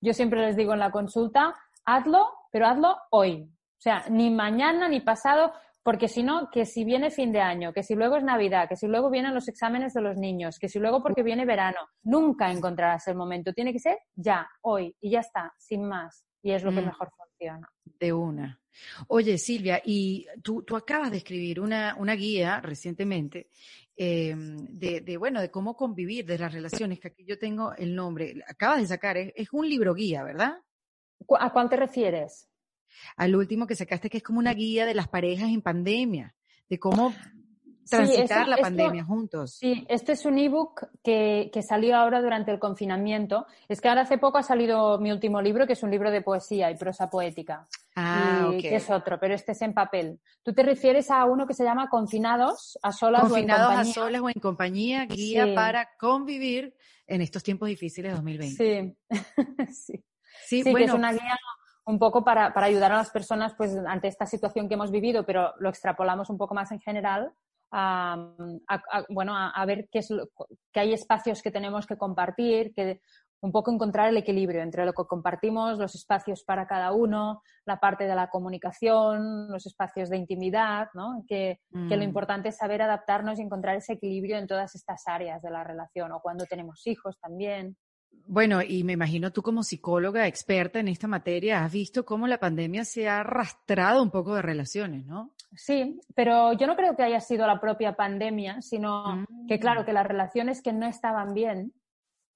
[0.00, 3.42] Yo siempre les digo en la consulta, hazlo, pero hazlo hoy.
[3.42, 7.72] O sea, ni mañana ni pasado, porque si no, que si viene fin de año,
[7.72, 10.68] que si luego es Navidad, que si luego vienen los exámenes de los niños, que
[10.68, 13.52] si luego porque viene verano, nunca encontrarás el momento.
[13.52, 16.24] Tiene que ser ya, hoy, y ya está, sin más.
[16.42, 16.86] Y es lo que mm.
[16.86, 17.27] mejor funciona.
[17.98, 18.60] De una.
[19.08, 23.48] Oye, Silvia, y tú, tú acabas de escribir una, una guía recientemente
[24.00, 27.96] eh, de, de, bueno, de cómo convivir, de las relaciones, que aquí yo tengo el
[27.96, 30.62] nombre, acabas de sacar, es, un libro guía, ¿verdad?
[31.40, 32.48] ¿A cuál te refieres?
[33.16, 36.36] Al último que sacaste, que es como una guía de las parejas en pandemia,
[36.68, 37.12] de cómo
[37.88, 39.54] transitar la pandemia juntos.
[39.54, 43.46] Sí, este es un ebook que, que salió ahora durante el confinamiento.
[43.68, 46.22] Es que ahora hace poco ha salido mi último libro, que es un libro de
[46.22, 47.66] poesía y prosa poética.
[47.96, 50.20] Ah, que es otro, pero este es en papel.
[50.42, 53.90] Tú te refieres a uno que se llama Confinados a solas Confinados o en compañía.
[53.90, 56.74] a solas o en compañía, guía para convivir
[57.08, 58.96] en estos tiempos difíciles de 2020.
[59.68, 60.04] Sí,
[60.46, 60.62] sí.
[60.62, 61.36] sí, que es una guía
[61.86, 65.24] un poco para, para, ayudar a las personas pues ante esta situación que hemos vivido,
[65.24, 67.32] pero lo extrapolamos un poco más en general
[67.70, 68.16] a,
[69.08, 70.08] bueno, a, ver qué es
[70.72, 73.00] que hay espacios que tenemos que compartir, que
[73.40, 77.78] un poco encontrar el equilibrio entre lo que compartimos, los espacios para cada uno, la
[77.78, 81.24] parte de la comunicación, los espacios de intimidad, ¿no?
[81.28, 82.08] que, que, lo mm.
[82.08, 86.10] importante es saber adaptarnos y encontrar ese equilibrio en todas estas áreas de la relación
[86.12, 87.76] o cuando tenemos hijos también.
[88.30, 92.38] Bueno, y me imagino tú como psicóloga experta en esta materia, has visto cómo la
[92.38, 95.32] pandemia se ha arrastrado un poco de relaciones, ¿no?
[95.56, 99.94] Sí, pero yo no creo que haya sido la propia pandemia, sino que claro, que
[99.94, 101.72] las relaciones que no estaban bien,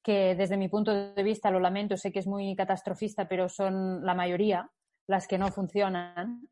[0.03, 4.03] que desde mi punto de vista, lo lamento, sé que es muy catastrofista, pero son
[4.03, 4.71] la mayoría
[5.07, 6.49] las que no funcionan.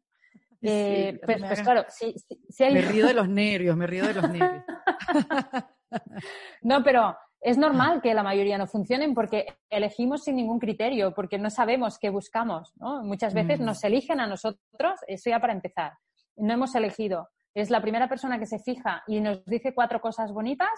[0.60, 2.14] Eh, pues, pues, claro, sí,
[2.58, 2.74] hay...
[2.74, 4.64] Me río de los nervios, me río de los nervios.
[6.62, 11.38] no, pero es normal que la mayoría no funcionen porque elegimos sin ningún criterio, porque
[11.38, 12.72] no sabemos qué buscamos.
[12.76, 13.02] ¿no?
[13.02, 13.64] Muchas veces mm.
[13.64, 15.94] nos eligen a nosotros, eso ya para empezar.
[16.36, 17.30] No hemos elegido.
[17.54, 20.68] Es la primera persona que se fija y nos dice cuatro cosas bonitas,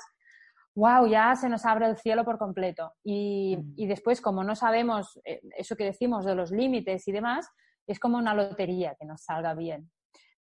[0.75, 2.93] wow, ya se nos abre el cielo por completo.
[3.03, 3.75] Y, mm.
[3.77, 7.51] y después, como no sabemos eh, eso que decimos de los límites y demás,
[7.89, 9.91] es como una lotería que nos salga bien.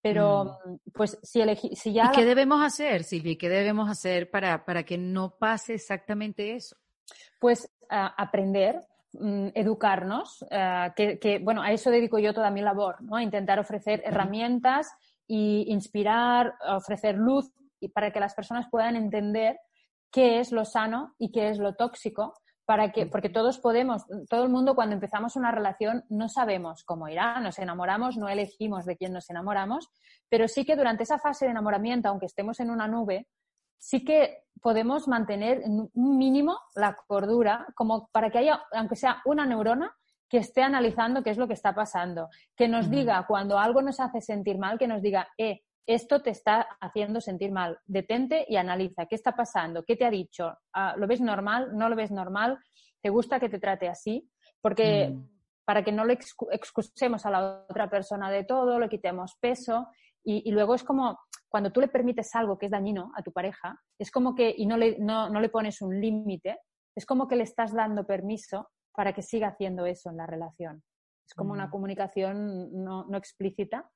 [0.02, 0.76] Pero, mm.
[0.94, 2.06] pues, si, elegí, si ya...
[2.06, 3.38] ¿Y qué debemos hacer, Silvia?
[3.38, 6.78] ¿Qué debemos hacer para, para que no pase exactamente eso?
[7.40, 8.80] Pues aprender,
[9.14, 13.16] mm, educarnos, eh, que, bueno, a eso dedico yo toda mi labor, ¿no?
[13.16, 14.92] A intentar ofrecer herramientas
[15.28, 19.60] y inspirar, ofrecer luz y para que las personas puedan entender
[20.12, 22.34] qué es lo sano y qué es lo tóxico,
[22.70, 27.08] para que, porque todos podemos, todo el mundo cuando empezamos una relación no sabemos cómo
[27.08, 29.90] irá, nos enamoramos, no elegimos de quién nos enamoramos,
[30.30, 33.28] pero sí que durante esa fase de enamoramiento, aunque estemos en una nube,
[33.80, 39.48] sí que podemos mantener un mínimo la cordura, como para que haya, aunque sea una
[39.48, 39.92] neurona,
[40.30, 44.00] que esté analizando qué es lo que está pasando, que nos diga cuando algo nos
[44.00, 47.80] hace sentir mal, que nos diga, eh, esto te está haciendo sentir mal.
[47.88, 51.76] Detente y analiza qué está pasando, qué te ha dicho, ah, ¿lo ves normal?
[51.76, 52.60] ¿No lo ves normal?
[53.02, 54.30] ¿Te gusta que te trate así?
[54.62, 55.30] Porque mm.
[55.66, 56.20] para que no le
[56.52, 59.88] excusemos a la otra persona de todo, le quitemos peso
[60.24, 63.82] y, luego es como cuando tú le permites algo que es dañino a tu pareja,
[63.98, 66.60] es como que, y no le, no, no le pones un límite,
[66.96, 70.84] es como que le estás dando permiso para que siga haciendo eso en la relación.
[71.28, 71.72] Es como una mm.
[71.72, 73.90] comunicación no, no explícita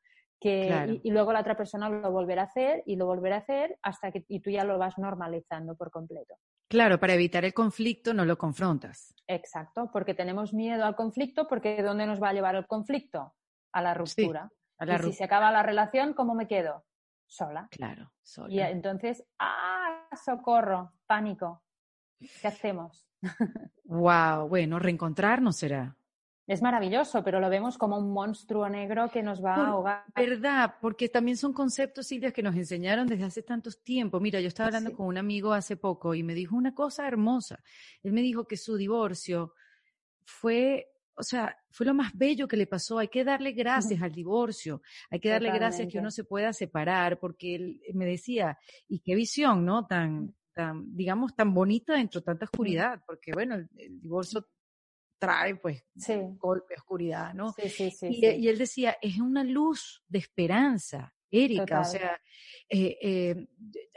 [0.46, 4.12] y, luego la otra persona lo volverá a hacer y lo volverá a hacer hasta
[4.12, 6.36] que y tú ya lo vas normalizando por completo.
[6.68, 9.14] Claro, para evitar el conflicto no lo confrontas.
[9.28, 13.34] Exacto, porque tenemos miedo al conflicto, porque ¿dónde nos va a llevar el conflicto?
[13.72, 14.50] A la ruptura.
[14.80, 16.84] y si se acaba la relación, ¿cómo me quedo?
[17.28, 17.68] Sola.
[17.72, 18.54] Claro, sola.
[18.54, 20.08] Y entonces, ¡ah!
[20.16, 21.64] Socorro, pánico.
[22.42, 23.08] ¿Qué hacemos?
[23.86, 25.96] wow, bueno, reencontrarnos será.
[26.46, 30.04] Es maravilloso, pero lo vemos como un monstruo negro que nos va a ahogar.
[30.14, 34.22] Verdad, porque también son conceptos, Silvia, que nos enseñaron desde hace tantos tiempos.
[34.22, 37.64] Mira, yo estaba hablando con un amigo hace poco y me dijo una cosa hermosa.
[38.02, 39.54] Él me dijo que su divorcio
[40.26, 43.00] fue, o sea, fue lo más bello que le pasó.
[43.00, 47.20] Hay que darle gracias al divorcio, hay que darle gracias que uno se pueda separar,
[47.20, 48.58] porque él me decía,
[48.90, 49.88] y qué visión, ¿no?
[49.88, 54.46] Tan, tan, digamos, tan bonita dentro de tanta oscuridad, porque bueno, el divorcio
[55.24, 55.84] trae pues
[56.38, 57.54] golpe, oscuridad, ¿no?
[57.54, 62.22] Sí, sí, sí, y, él decía, es una luz de esperanza, Erika, o sea,
[62.70, 63.48] eh, eh,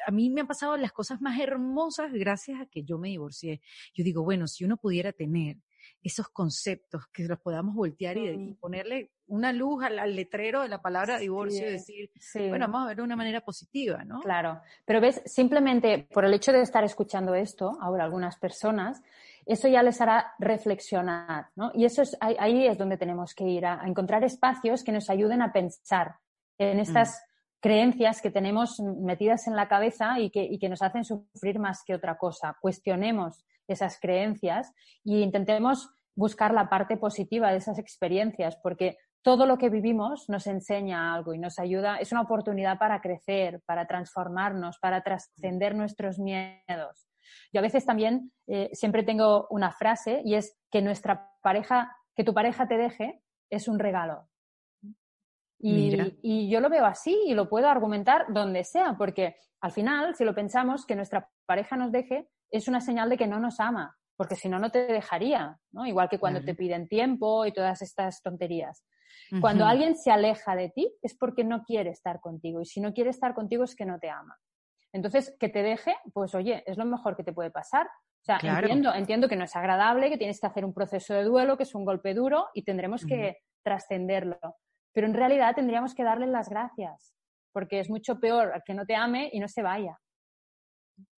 [0.07, 3.61] a mí me han pasado las cosas más hermosas gracias a que yo me divorcié.
[3.93, 5.59] Yo digo, bueno, si uno pudiera tener
[6.03, 11.19] esos conceptos, que los podamos voltear y, ponerle una luz al, letrero de la palabra
[11.19, 12.11] divorcio y decir,
[12.49, 14.21] bueno, vamos a ver de una manera positiva, ¿no?
[14.21, 19.03] Claro, pero ves, simplemente por el hecho de estar escuchando esto, ahora algunas personas,
[19.47, 21.71] eso ya les hará reflexionar, ¿no?
[21.73, 25.41] Y eso es, ahí, es donde tenemos que ir, a, encontrar espacios que nos ayuden
[25.41, 26.17] a pensar
[26.59, 27.61] en estas mm.
[27.61, 31.95] creencias que tenemos metidas en la cabeza y que, que nos hacen sufrir más que
[31.95, 32.57] otra cosa.
[32.61, 34.73] Cuestionemos esas creencias
[35.05, 40.47] e intentemos buscar la parte positiva de esas experiencias, porque todo lo que vivimos nos
[40.47, 46.19] enseña algo y nos ayuda, es una oportunidad para crecer, para transformarnos, para trascender nuestros
[46.19, 47.07] miedos.
[47.53, 52.25] Yo a veces también eh, siempre tengo una frase y es que nuestra pareja, que
[52.25, 54.29] tu pareja te deje es un regalo.
[55.59, 60.25] Y, yo lo veo así y lo puedo argumentar donde sea, porque al final, si
[60.25, 63.97] lo pensamos, que nuestra pareja nos deje es una señal de que no nos ama,
[64.17, 65.87] porque si no, no te dejaría, ¿no?
[65.87, 68.85] Igual que cuando te piden tiempo y todas estas tonterías.
[69.41, 72.93] Cuando alguien se aleja de ti es porque no quiere estar contigo y si no
[72.93, 74.37] quiere estar contigo es que no te ama.
[74.93, 77.87] Entonces, que te deje, pues oye, es lo mejor que te puede pasar.
[77.87, 81.25] O sea, entiendo, entiendo que no es agradable, que tienes que hacer un proceso de
[81.25, 84.39] duelo, que es un golpe duro y tendremos que trascenderlo.
[84.93, 87.15] Pero en realidad tendríamos que darle las gracias,
[87.53, 89.99] porque es mucho peor que no te ame y no se vaya.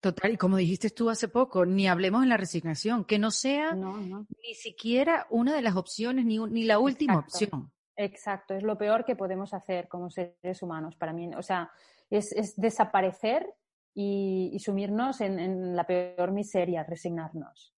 [0.01, 3.73] Total, y como dijiste tú hace poco, ni hablemos en la resignación, que no sea
[3.73, 7.71] ni siquiera una de las opciones, ni, ni la última opción.
[7.95, 11.33] Exacto, es lo peor que podemos hacer como seres humanos para mí.
[11.35, 11.71] O sea,
[12.09, 13.47] es, es desaparecer
[13.93, 17.73] y, sumirnos en, la peor miseria, resignarnos.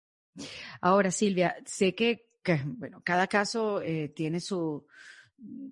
[0.81, 2.29] Ahora, Silvia, sé que,
[2.63, 4.85] bueno, cada caso eh, tiene su,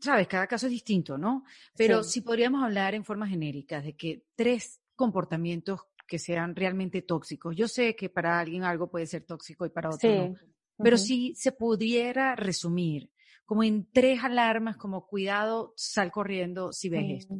[0.02, 1.44] sabes, cada caso es distinto, ¿no?
[1.76, 7.56] Pero si podríamos hablar en forma genérica de que tres comportamientos que sean realmente tóxicos.
[7.56, 10.36] Yo sé que para alguien algo puede ser tóxico y para otro no.
[10.82, 13.12] Pero si se pudiera resumir
[13.46, 17.36] como en tres alarmas, como cuidado, sal corriendo si ves esto.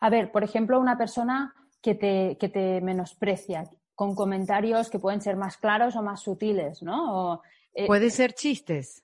[0.00, 5.20] A ver, por ejemplo, una persona que te, que te menosprecia con comentarios que pueden
[5.20, 7.42] ser más claros o más sutiles, ¿no?
[7.72, 9.02] Eh, Puede ser chistes.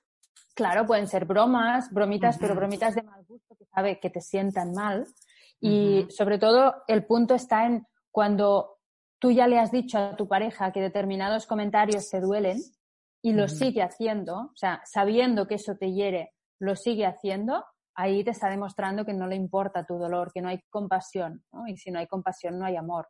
[0.53, 4.71] Claro, pueden ser bromas, bromitas, pero bromitas de mal gusto que sabe que te sientan
[4.73, 5.07] mal.
[5.59, 8.79] Y sobre todo el punto está en cuando
[9.17, 12.61] tú ya le has dicho a tu pareja que determinados comentarios te duelen
[13.21, 18.23] y lo sigue haciendo, o sea, sabiendo que eso te hiere, lo sigue haciendo, ahí
[18.23, 21.67] te está demostrando que no le importa tu dolor, que no hay compasión, ¿no?
[21.67, 23.07] Y si no hay compasión, no hay amor.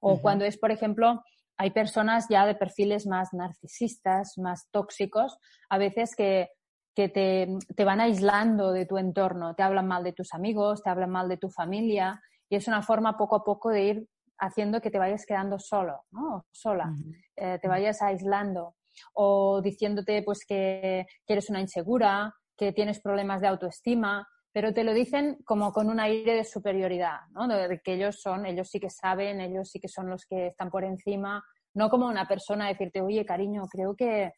[0.00, 1.22] O cuando es, por ejemplo,
[1.56, 5.38] hay personas ya de perfiles más narcisistas, más tóxicos,
[5.70, 6.50] a veces que,
[6.94, 10.90] que te, te, van aislando de tu entorno, te hablan mal de tus amigos, te
[10.90, 14.08] hablan mal de tu familia, y es una forma poco a poco de ir
[14.38, 16.44] haciendo que te vayas quedando solo, ¿no?
[16.50, 16.92] Sola,
[17.36, 18.74] eh, te vayas aislando
[19.14, 24.84] o diciéndote pues que, que eres una insegura, que tienes problemas de autoestima, pero te
[24.84, 27.48] lo dicen como con un aire de superioridad, ¿no?
[27.48, 30.70] De, que ellos son, ellos sí que saben, ellos sí que son los que están
[30.70, 31.42] por encima,
[31.74, 34.32] no como una persona decirte, oye, cariño, creo que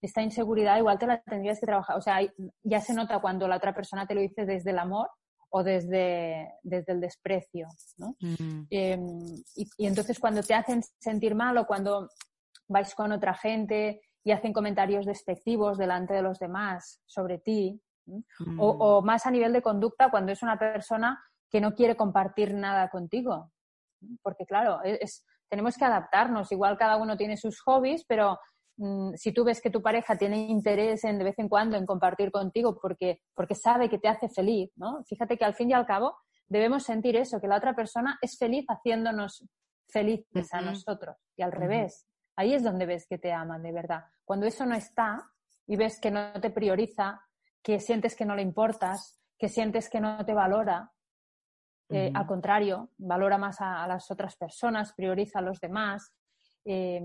[0.00, 1.98] esta inseguridad igual te la tendrías que trabajar.
[1.98, 2.20] O sea,
[2.62, 5.10] ya se nota cuando la otra persona te lo dice desde el amor
[5.50, 8.16] o desde, desde el desprecio, ¿no?
[8.20, 8.66] Mm.
[8.70, 9.18] Em,
[9.56, 12.08] y, y, entonces cuando te hacen sentir mal o cuando
[12.68, 18.58] vais con otra gente y hacen comentarios despectivos delante de los demás sobre ti, Mm.
[18.58, 22.88] O, más a nivel de conducta cuando es una persona que no quiere compartir nada
[22.88, 23.52] contigo.
[24.22, 26.50] Porque claro, e, es, tenemos que adaptarnos.
[26.52, 28.38] Igual cada uno tiene sus hobbies, pero
[28.76, 31.86] mm, si tú ves que tu pareja tiene interés en de vez en cuando en
[31.86, 35.02] compartir contigo porque, porque sabe que te hace feliz, ¿no?
[35.04, 38.38] Fíjate que al fin y al cabo debemos sentir eso, que la otra persona es
[38.38, 39.44] feliz haciéndonos
[39.90, 42.06] felices a nosotros y al revés.
[42.38, 44.04] Ahí es donde ves que te aman de verdad.
[44.24, 45.28] Cuando eso no está
[45.66, 47.20] y ves que no te prioriza,
[47.60, 50.92] que sientes que no le importas, que sientes que no te valora.
[51.90, 56.12] Eh, al contrario, valora más a, las otras personas, prioriza a los demás,
[56.64, 57.02] eh,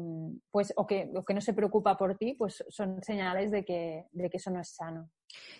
[0.51, 4.05] pues, o que, o que, no se preocupa por ti, pues son señales de que,
[4.11, 5.09] de que eso no es sano.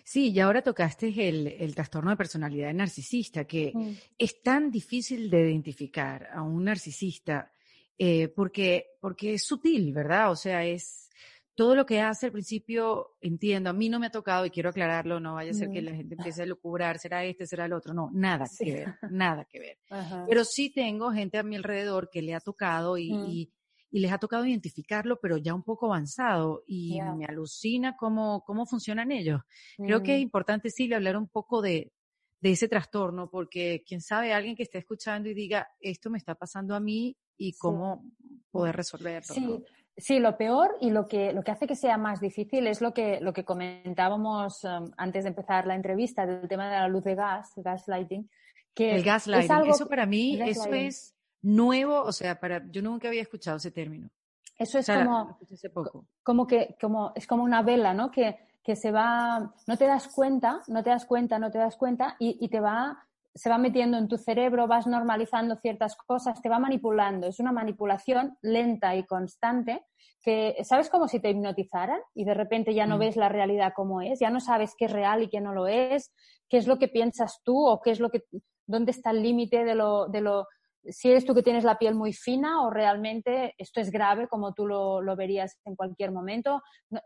[0.04, 3.92] Sí, y ahora tocaste el, el trastorno de personalidad narcisista, que mm.
[4.18, 7.53] es tan difícil de identificar a un narcisista
[7.98, 10.30] eh, porque, porque es sutil, ¿verdad?
[10.30, 11.04] O sea, es,
[11.54, 14.70] todo lo que hace al principio, entiendo, a mí no me ha tocado y quiero
[14.70, 17.72] aclararlo, no vaya a ser que la gente empiece a lucubrar, será este, será el
[17.72, 19.78] otro, no, nada que ver, nada que ver.
[20.28, 23.26] Pero sí tengo gente a mi alrededor que le ha tocado y, mm.
[23.28, 23.52] y,
[23.90, 29.12] les ha tocado identificarlo, pero ya un poco avanzado y me alucina cómo, cómo funcionan
[29.12, 29.40] ellos.
[29.76, 30.22] Creo que es mm.
[30.22, 31.92] importante, sí, hablar un poco de,
[32.40, 36.34] de ese trastorno, porque quién sabe, alguien que esté escuchando y diga, esto me está
[36.34, 38.04] pasando a mí y cómo
[38.50, 39.34] poder resolverlo.
[39.34, 39.64] Sí.
[39.96, 42.92] Sí, lo peor y lo que, lo que hace que sea más difícil es lo
[42.92, 47.04] que, lo que comentábamos um, antes de empezar la entrevista del tema de la luz
[47.04, 48.28] de gas, gaslighting.
[48.74, 53.22] Que el gaslighting, eso para mí, eso es nuevo, o sea, para, yo nunca había
[53.22, 54.10] escuchado ese término.
[54.58, 55.38] Eso es como,
[56.24, 58.10] como que, como, es como una vela, ¿no?
[58.10, 61.76] Que, que se va, no te das cuenta, no te das cuenta, no te das
[61.76, 66.40] cuenta y, y te va se va metiendo en tu cerebro, vas normalizando ciertas cosas,
[66.40, 67.26] te va manipulando.
[67.26, 69.84] Es una manipulación lenta y constante
[70.22, 70.88] que, ¿sabes?
[70.88, 73.00] Como si te hipnotizaran y de repente ya no mm.
[73.00, 75.66] ves la realidad como es, ya no sabes qué es real y qué no lo
[75.66, 76.12] es,
[76.48, 78.22] qué es lo que piensas tú o qué es lo que,
[78.66, 80.46] dónde está el límite de lo, de lo,
[80.84, 84.54] si eres tú que tienes la piel muy fina o realmente esto es grave como
[84.54, 86.62] tú lo, lo verías en cualquier momento,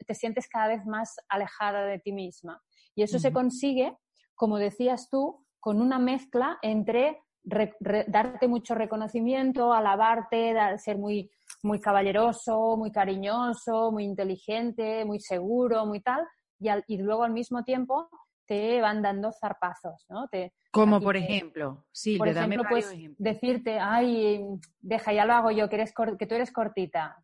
[0.06, 2.62] te sientes cada vez más alejada de ti misma.
[2.94, 3.96] Y eso se consigue,
[4.34, 11.30] como decías tú, con una mezcla entre darte mucho reconocimiento, alabarte, ser muy,
[11.62, 16.26] muy caballeroso, muy cariñoso, muy inteligente, muy seguro, muy tal,
[16.58, 18.08] y, y luego al mismo tiempo
[18.48, 20.26] te van dando zarpazos, ¿no?
[20.28, 24.42] Te, Como por ejemplo, sí, por ejemplo, pues decirte, ay,
[24.80, 27.22] deja, ya lo hago yo, que, eres que tú eres cortita.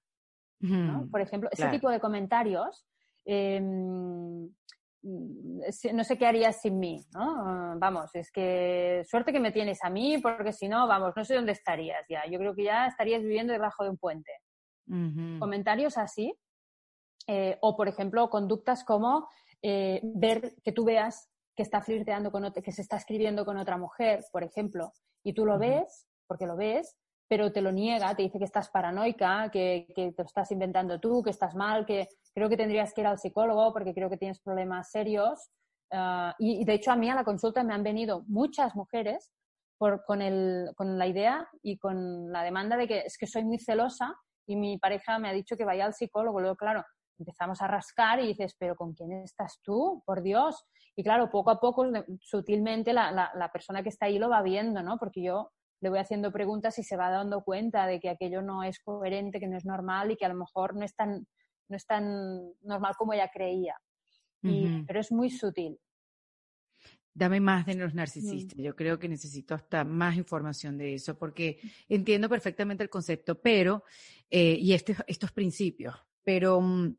[1.10, 2.86] Por ejemplo, ese tipo de comentarios
[3.26, 4.48] em,
[5.04, 7.78] no sé qué harías sin mí, ¿no?
[7.78, 11.34] Vamos, es que suerte que me tienes a mí, porque si no, vamos, no sé
[11.34, 12.26] dónde estarías ya.
[12.26, 14.32] Yo creo que ya estarías viviendo debajo de un puente.
[15.38, 16.34] Comentarios así,
[17.26, 19.28] eh, o por ejemplo, conductas como
[19.62, 23.56] eh, ver que tú veas que está flirteando con otra, que se está escribiendo con
[23.56, 26.96] otra mujer, por ejemplo, y tú lo ves, porque lo ves,
[27.28, 31.00] pero te lo niega, te dice que estás paranoica, que, que, te lo estás inventando
[31.00, 34.18] tú, que estás mal, que creo que tendrías que ir al psicólogo porque creo que
[34.18, 35.50] tienes problemas serios.
[35.90, 39.32] Ah, y, de hecho a mí a la consulta me han venido muchas mujeres
[39.78, 43.58] con, el, con la idea y con la demanda de que es que soy muy
[43.58, 44.14] celosa
[44.46, 46.40] y mi pareja me ha dicho que vaya al psicólogo.
[46.40, 46.84] Luego, claro,
[47.18, 50.02] empezamos a rascar y dices, pero ¿con quién estás tú?
[50.04, 50.64] Por Dios.
[50.96, 51.86] Y claro, poco a poco,
[52.20, 54.98] sutilmente, la, la, la persona que está ahí lo va viendo, ¿no?
[54.98, 55.50] Porque yo
[55.84, 59.38] le voy haciendo preguntas y se va dando cuenta de que aquello no es coherente,
[59.38, 61.26] que no es normal y que a lo mejor no es tan,
[61.68, 63.76] no es tan normal como ella creía.
[64.40, 65.78] Pero es muy sutil.
[67.12, 68.58] Dame más de los narcisistas.
[68.58, 73.84] Yo creo que necesito hasta más información de eso, porque entiendo perfectamente el concepto, pero,
[74.30, 76.96] eh, y este, estos principios, pero mm,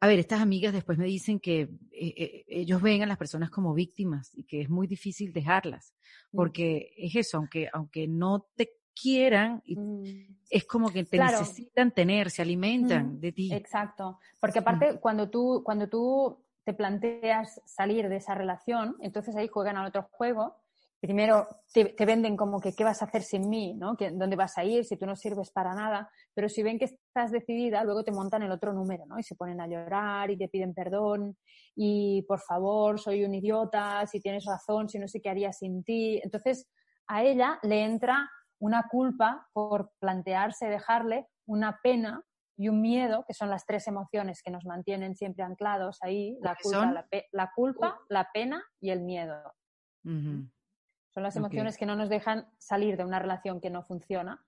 [0.00, 3.50] A ver, estas amigas después me dicen que eh, eh, ellos ven a las personas
[3.50, 5.94] como víctimas y que es muy difícil dejarlas,
[6.32, 6.36] mm.
[6.36, 10.02] porque es eso, aunque, aunque no te quieran, mm.
[10.50, 13.52] es como que te necesitan tener, se alimentan de ti.
[13.52, 19.48] Exacto, porque aparte cuando tú, cuando tú te planteas salir de esa relación, entonces ahí
[19.48, 20.56] juegan al otro juego.
[21.06, 23.96] Primero te, venden como que qué vas a hacer sin mí, ¿no?
[24.12, 26.10] ¿Dónde vas a ir si tú no sirves para nada?
[26.34, 29.16] Pero si ven que estás decidida, luego te montan el otro número, ¿no?
[29.16, 31.36] Y se ponen a llorar y te piden perdón
[31.76, 35.84] y por favor, soy un idiota, si tienes razón, si no sé qué haría sin
[35.84, 36.20] ti.
[36.24, 36.68] Entonces
[37.06, 38.28] a ella le entra
[38.58, 42.24] una culpa por plantearse dejarle, una pena
[42.56, 46.56] y un miedo, que son las tres emociones que nos mantienen siempre anclados ahí, la
[46.60, 49.54] culpa, la, culpa, la pena y el miedo.
[51.16, 54.44] Son las emociones que no nos dejan salir de una relación que no funciona.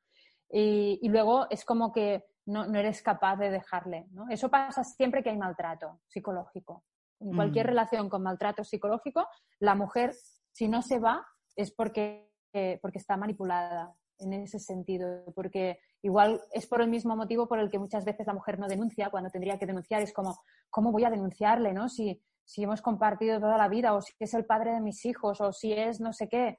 [0.51, 4.07] Y, luego es como que no, eres capaz de dejarle.
[4.29, 6.85] Eso pasa siempre que hay maltrato psicológico.
[7.21, 7.69] En cualquier mm.
[7.71, 9.27] relación con maltrato psicológico,
[9.61, 10.15] la mujer,
[10.53, 16.39] si no se va, es porque, eh, porque está manipulada en ese sentido, porque igual
[16.53, 19.31] es por el mismo motivo por el que muchas veces la mujer no denuncia cuando
[19.31, 20.03] tendría que denunciar.
[20.03, 20.39] Es como,
[20.69, 21.89] ¿cómo voy a denunciarle, no?
[21.89, 25.41] Si, si hemos compartido toda la vida, o si es el padre de mis hijos,
[25.43, 26.59] o si es no sé qué,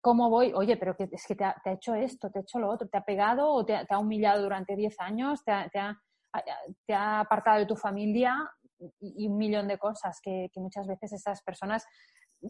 [0.00, 0.52] ¿cómo voy?
[0.52, 2.98] Oye, pero que, es que te ha, hecho esto, te ha hecho lo otro, te
[2.98, 7.66] ha pegado o te, ha humillado durante 10 años, te ha, te, ha, apartado de
[7.66, 8.50] tu familia
[8.98, 11.86] y, un millón de cosas que, que muchas veces esas personas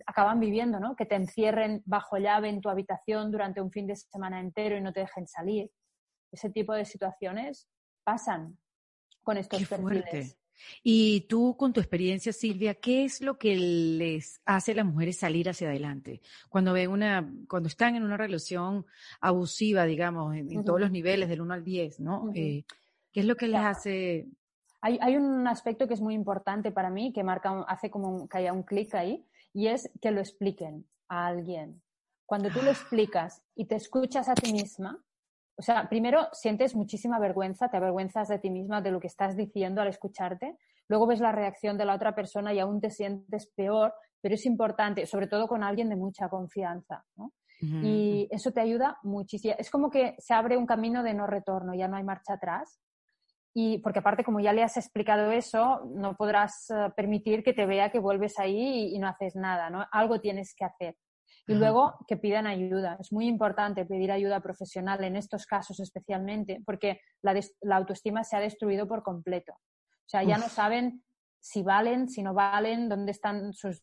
[0.06, 0.96] acaban viviendo, ¿no?
[0.96, 4.80] Que te encierren bajo llave en tu habitación durante un fin de semana entero y
[4.80, 5.70] no te dejen salir.
[6.32, 7.68] Ese tipo de situaciones
[8.02, 8.58] pasan
[9.22, 10.38] con estos perfiles.
[10.82, 15.18] Y tú, con tu experiencia, Silvia, ¿qué es lo que les hace a las mujeres
[15.18, 16.20] salir hacia adelante?
[16.48, 18.86] Cuando ven una, cuando están en una relación
[19.20, 22.30] abusiva, digamos, en, todos los niveles, del 1 al 10, ¿no?
[22.34, 22.64] Eh,
[23.12, 24.28] ¿Qué es lo que les hace?
[24.80, 28.38] Hay, hay, un aspecto que es muy importante para mí, que marca, hace como que
[28.38, 31.82] haya un clic ahí, y es que lo expliquen a alguien.
[32.26, 35.02] Cuando tú lo explicas y te escuchas a ti misma,
[35.58, 39.36] o sea, primero sientes muchísima vergüenza, te avergüenzas de ti misma, de lo que estás
[39.36, 40.56] diciendo al escucharte,
[40.86, 44.46] luego ves la reacción de la otra persona y aún te sientes peor, pero es
[44.46, 47.04] importante, sobre todo con alguien de mucha confianza,
[47.60, 49.56] Y eso te ayuda muchísimo.
[49.58, 52.80] Es como que se abre un camino de no retorno, ya no hay marcha atrás.
[53.52, 57.66] Y porque aparte, como ya le has explicado eso, no podrás eh, permitir que te
[57.66, 59.84] vea que vuelves ahí y, no haces nada, ¿no?
[59.90, 60.96] Algo tienes que hacer.
[61.48, 62.98] Y luego que pidan ayuda.
[63.00, 67.34] Es muy importante pedir ayuda profesional en estos casos especialmente, porque la,
[67.74, 69.52] autoestima se ha destruido por completo.
[69.52, 71.02] O sea, ya no saben
[71.40, 73.82] si valen, si no valen, dónde están sus,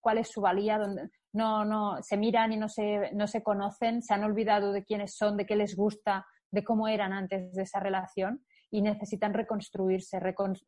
[0.00, 4.02] cuál es su valía, dónde, no, no, se miran y no se, no se conocen,
[4.02, 7.62] se han olvidado de quiénes son, de qué les gusta, de cómo eran antes de
[7.62, 10.20] esa relación y necesitan reconstruirse,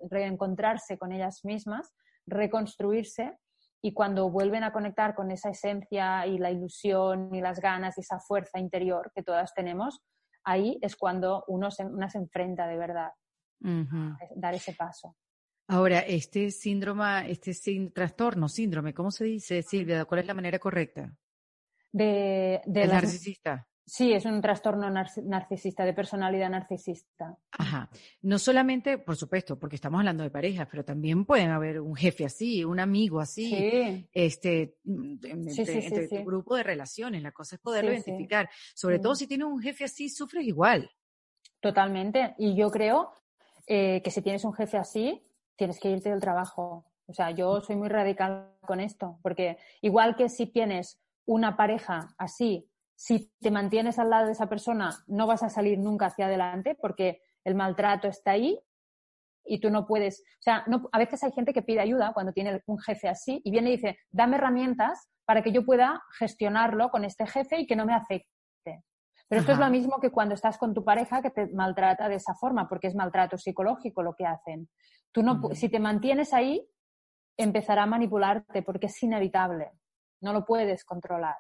[0.09, 1.93] reencontrarse con ellas mismas,
[2.27, 3.39] reconstruirse
[3.83, 8.03] y cuando vuelven a conectar con esa esencia y la ilusión y las ganas y
[8.03, 10.01] esa fuerza interior que todas tenemos,
[10.45, 13.13] ahí es cuando uno se, una se enfrenta de verdad
[13.63, 15.17] a dar ese paso.
[15.69, 17.53] Ahora, este síndrome, este
[17.95, 20.05] trastorno, síndrome, ¿cómo se dice, Silvia?
[20.05, 21.15] ¿Cuál es la manera correcta?
[21.93, 23.70] De, de narcisista.
[23.91, 27.37] Sí, es un trastorno narcisista, de personalidad narcisista.
[27.51, 27.91] Ajá.
[28.23, 32.25] No solamente, por supuesto, porque estamos hablando de parejas, pero también pueden haber un jefe
[32.25, 37.21] así, un amigo así, este, mm, entre, tu grupo de relaciones.
[37.21, 38.49] La cosa es poderlo identificar.
[38.77, 40.89] Sobre todo si tienes un jefe así, sufres igual.
[41.59, 42.37] Totalmente.
[42.39, 43.11] Y yo creo
[43.67, 45.21] eh, que si tienes un jefe así,
[45.57, 46.87] tienes que irte del trabajo.
[47.07, 52.15] O sea, yo soy muy radical con esto, porque igual que si tienes una pareja
[52.19, 52.70] así
[53.01, 56.77] si te mantienes al lado de esa persona, no vas a salir nunca hacia adelante
[56.79, 58.61] porque el maltrato está ahí
[59.43, 62.63] y tú no puedes, o sea, a veces hay gente que pide ayuda cuando tiene
[62.67, 67.07] un jefe así y viene y dice, dame herramientas para que yo pueda gestionarlo con
[67.07, 68.85] este jefe y que no me afecte.
[69.29, 72.17] Pero esto es lo mismo que cuando estás con tu pareja que te maltrata de
[72.17, 74.69] esa forma, porque es maltrato psicológico lo que hacen.
[75.11, 76.69] Tú no, si te mantienes ahí,
[77.39, 79.71] empezará a manipularte porque es inevitable.
[80.21, 81.37] No lo puedes controlar.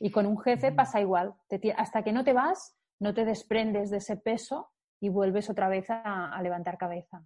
[0.00, 1.34] Y con un jefe pasa igual.
[1.76, 5.86] hasta que no te vas, no te desprendes de ese peso y vuelves otra vez
[5.88, 7.22] a, levantar cabeza.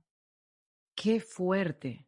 [0.94, 2.06] Qué fuerte.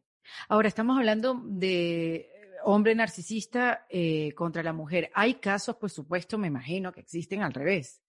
[0.49, 2.29] Ahora, estamos hablando de
[2.63, 5.09] hombre narcisista eh, contra la mujer.
[5.13, 8.01] Hay casos, por supuesto, me imagino, que existen al revés.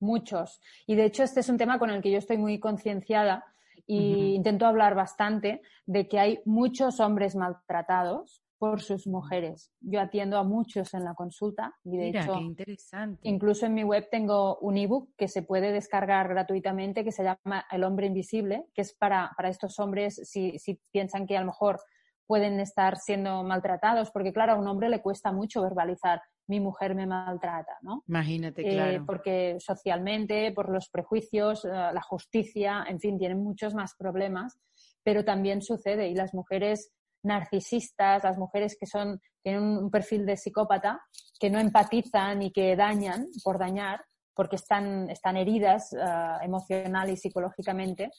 [0.00, 0.60] Muchos.
[0.86, 3.44] Y de hecho, este es un tema con el que yo estoy muy concienciada
[3.86, 9.70] y intento hablar bastante de que hay muchos hombres maltratados por sus mujeres.
[9.80, 13.20] Yo atiendo a muchos en la consulta y de hecho, qué interesante.
[13.28, 17.66] incluso en mi web tengo un ebook que se puede descargar gratuitamente que se llama
[17.70, 21.46] El hombre invisible, que es para, para estos hombres si, si piensan que a lo
[21.46, 21.80] mejor
[22.26, 26.94] pueden estar siendo maltratados, porque claro, a un hombre le cuesta mucho verbalizar mi mujer
[26.94, 28.02] me maltrata, ¿no?
[28.06, 29.04] Imagínate, Eh, claro.
[29.06, 34.58] porque socialmente, por los prejuicios, eh, la justicia, en fin, tienen muchos más problemas,
[35.02, 36.92] pero también sucede y las mujeres
[37.24, 41.00] narcisistas, las mujeres que son tienen un perfil de psicópata,
[41.38, 44.04] que no empatizan y que dañan por dañar,
[44.34, 45.98] porque están, están heridas eh,
[46.42, 48.10] emocional y psicológicamente,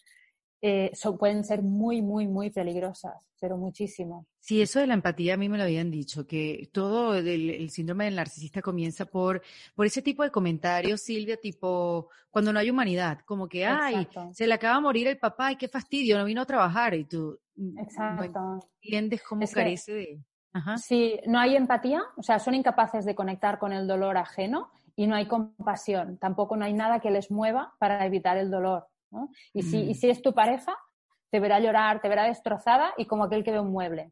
[0.68, 4.26] eh, son- pueden ser muy, muy, muy peligrosas, pero muchísimo.
[4.40, 7.70] Sí, eso de la empatía a mí me lo habían dicho, que todo el, el
[7.70, 9.44] síndrome del narcisista comienza por,
[9.76, 14.30] por ese tipo de comentarios, Silvia, tipo, cuando no hay humanidad, como que, ay, Exacto.
[14.34, 17.04] se le acaba de morir el papá, ay, qué fastidio, no vino a trabajar, y
[17.06, 18.40] tú mm, Exacto.
[18.40, 20.20] no entiendes cómo Es que- carece de...
[20.54, 20.78] Ajá.
[20.80, 25.06] Si no hay empatía, o sea, son incapaces de conectar con el dolor ajeno y
[25.06, 26.18] no hay compasión.
[26.18, 28.88] Tampoco no hay nada que les mueva para evitar el dolor.
[29.12, 29.30] ¿No?
[29.54, 29.90] Y, si, Mm.
[29.90, 30.76] y si es tu pareja,
[31.32, 34.12] te verá llorar, te verá destrozada y como aquel que ve un mueble,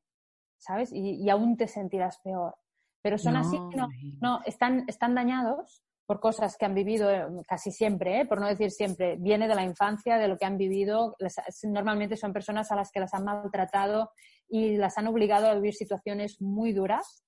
[0.58, 0.91] ¿sabes?
[0.91, 2.56] Y, y aún te sentirás peor.
[3.02, 3.89] Pero son así, no,
[4.22, 8.26] no, están, están dañados por cosas que han vivido eh, casi siempre, ¿eh?
[8.26, 11.16] por no decir siempre, viene de la infancia, de lo que han vivido.
[11.64, 14.12] Normalmente son personas a las que las han maltratado
[14.48, 17.26] y las han obligado a vivir situaciones muy duras.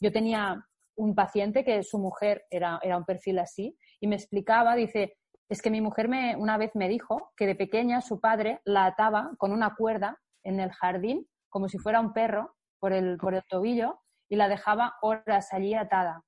[0.00, 0.62] Yo tenía
[0.96, 5.16] un paciente que su mujer era, era un perfil así y me explicaba, dice,
[5.48, 8.86] es que mi mujer me, una vez me dijo que de pequeña su padre la
[8.86, 13.34] ataba con una cuerda en el jardín como si fuera un perro por el, por
[13.34, 16.22] el tobillo y la dejaba horas allí atada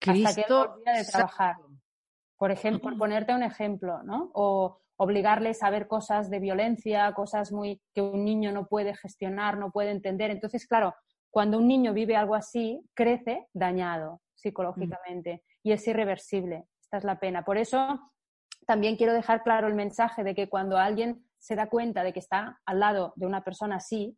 [0.00, 1.56] hasta que él volvía de trabajar.
[2.36, 2.98] Por ejemplo, por Ujú.
[3.00, 4.30] ponerte un ejemplo, ¿no?
[4.34, 9.58] O obligarles a ver cosas de violencia, cosas muy que un niño no puede gestionar,
[9.58, 10.30] no puede entender.
[10.30, 10.94] Entonces, claro,
[11.30, 16.66] cuando un niño vive algo así, crece dañado psicológicamente y es irreversible.
[16.80, 17.44] Esta es la pena.
[17.44, 18.12] Por eso
[18.66, 22.20] también quiero dejar claro el mensaje de que cuando alguien se da cuenta de que
[22.20, 24.16] está al lado de una persona así,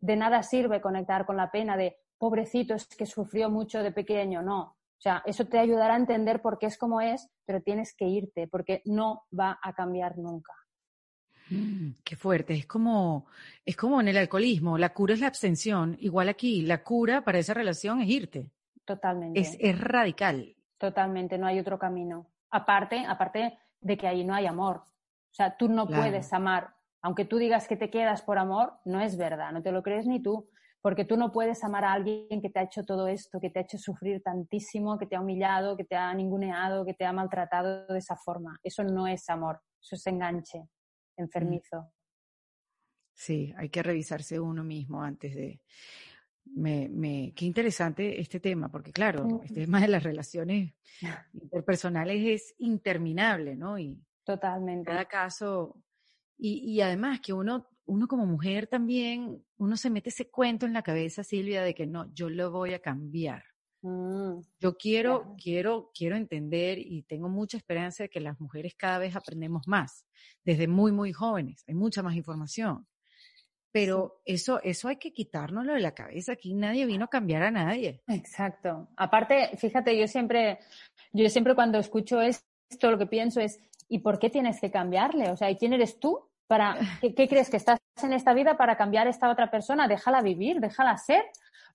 [0.00, 4.42] de nada sirve conectar con la pena de pobrecito, es que sufrió mucho de pequeño.
[4.42, 4.60] No.
[4.60, 8.06] O sea, eso te ayudará a entender por qué es como es, pero tienes que
[8.06, 10.52] irte porque no va a cambiar nunca.
[11.50, 13.26] Mm, Qué fuerte, es como,
[13.64, 17.38] es como en el alcoholismo, la cura es la abstención, igual aquí, la cura para
[17.38, 18.50] esa relación es irte,
[18.86, 19.40] Totalmente.
[19.40, 20.56] es, es radical.
[20.78, 22.26] Totalmente, no hay otro camino.
[22.50, 24.76] Aparte, aparte de que ahí no hay amor.
[24.78, 26.02] O sea, tú no Claro.
[26.02, 26.74] puedes amar.
[27.02, 30.06] Aunque tú digas que te quedas por amor, no es verdad, no te lo crees
[30.06, 30.48] ni tú.
[30.80, 33.58] Porque tú no puedes amar a alguien que te ha hecho todo esto, que te
[33.58, 37.12] ha hecho sufrir tantísimo, que te ha humillado, que te ha ninguneado, que te ha
[37.12, 38.58] maltratado de esa forma.
[38.62, 40.68] Eso no es amor, eso es enganche
[41.16, 41.92] enfermizo.
[43.14, 45.60] Sí, hay que revisarse uno mismo antes de...
[46.46, 50.74] Me, me, qué interesante este tema, porque claro, este tema de las relaciones
[51.32, 53.78] interpersonales es interminable, ¿no?
[53.78, 54.84] Y Totalmente.
[54.86, 55.82] cada caso,
[56.38, 60.72] y, y además que uno, uno como mujer también, uno se mete ese cuento en
[60.74, 63.44] la cabeza, Silvia, de que no, yo lo voy a cambiar.
[63.82, 65.36] Mm, Yo quiero, Claro.
[65.36, 70.06] quiero, quiero entender y tengo mucha esperanza de que las mujeres cada vez aprendemos más,
[70.44, 71.64] desde muy, muy jóvenes.
[71.66, 72.86] Hay mucha más información.
[73.74, 76.34] Pero eso, eso hay que quitárnoslo de la cabeza.
[76.34, 78.04] Aquí nadie vino a cambiar a nadie.
[78.06, 78.86] Exacto.
[78.96, 80.60] Aparte, fíjate, yo siempre,
[81.12, 82.44] yo siempre cuando escucho esto,
[82.88, 83.58] lo que pienso es,
[83.88, 85.28] ¿y por qué tienes que cambiarle?
[85.32, 86.20] O sea, ¿y quién eres tú?
[86.46, 87.50] Para, ¿qué, qué crees?
[87.50, 89.88] ¿Que estás en esta vida para cambiar a esta otra persona?
[89.88, 91.24] Déjala vivir, déjala ser.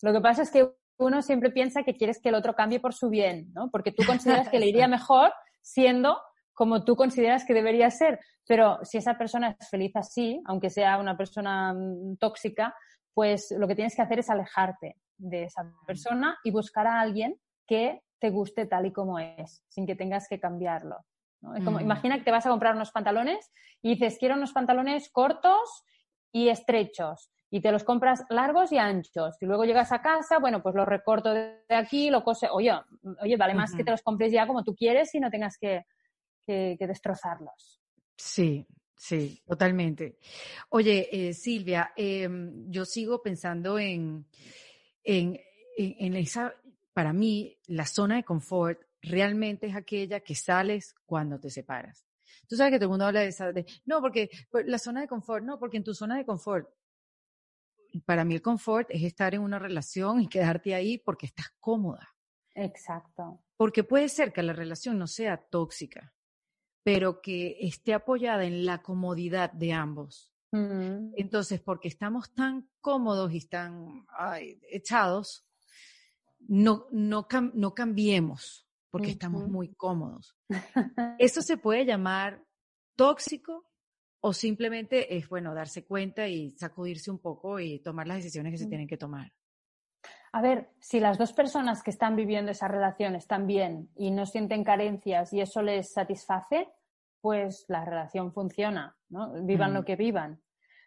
[0.02, 0.70] Lo que pasa es que
[1.00, 3.70] uno siempre piensa que quieres que el otro cambie por su bien, ¿no?
[3.70, 6.18] Porque tú consideras que le iría mejor siendo
[6.60, 8.20] como tú consideras que debería ser.
[8.46, 12.76] Pero si esa persona es feliz así, aunque sea una persona mm, tóxica,
[13.14, 17.40] pues lo que tienes que hacer es alejarte de esa persona y buscar a alguien
[17.66, 20.98] que te guste tal y como es, sin que tengas que cambiarlo.
[21.40, 21.56] ¿no?
[21.56, 21.84] Es como, Mm.
[21.84, 25.86] Imagina que te vas a comprar unos pantalones y dices, quiero unos pantalones cortos
[26.34, 27.32] y estrechos.
[27.50, 29.38] Y te los compras largos y anchos.
[29.40, 32.50] Y luego llegas a casa, bueno, pues los recorto de aquí, lo cose.
[32.52, 32.74] Oye,
[33.22, 35.86] oye vale más que te los compres ya como tú quieres y no tengas que,
[36.50, 37.80] que- que destrozarlos.
[38.18, 38.66] Sí,
[38.98, 40.18] sí, totalmente.
[40.70, 44.26] Oye, eh, Silvia, em, yo sigo pensando en,
[45.04, 45.40] en,
[45.78, 46.56] en, en esa,
[46.92, 52.08] para mí, la zona de confort realmente es aquella que sales cuando te separas.
[52.48, 55.02] Tú sabes que todo el mundo habla de esa, de, no, porque pues, la zona
[55.02, 56.68] de confort, no, porque en tu zona de confort,
[58.06, 62.16] para mí el confort es estar en una relación y quedarte ahí porque estás cómoda.
[62.56, 63.44] Exacto.
[63.56, 66.14] Porque puede ser que la relación no sea tóxica,
[66.92, 70.34] pero que esté apoyada en la comodidad de ambos.
[70.52, 71.14] Mm.
[71.18, 74.08] Entonces, porque estamos tan cómodos y tan
[74.72, 75.48] echados,
[76.48, 80.36] no, no, no cambiemos, porque estamos muy cómodos.
[81.20, 82.44] Eso se puede llamar
[82.96, 83.70] tóxico
[84.20, 88.58] o simplemente es, bueno, darse cuenta y sacudirse un poco y tomar las decisiones que
[88.58, 88.70] se mm.
[88.70, 89.32] tienen que tomar.
[90.32, 94.26] A ver, si las dos personas que están viviendo esa relación están bien y no
[94.26, 96.68] sienten carencias y eso les satisface,
[97.22, 99.34] pues la relación funciona, ¿no?
[99.44, 100.42] Vivan lo que vivan.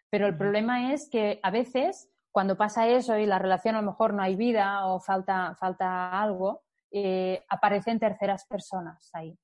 [0.09, 3.87] Pero el problema es que a veces, cuando pasa eso y la relación a lo
[3.87, 9.37] mejor no hay vida o falta, falta algo, eh, aparecen terceras personas ahí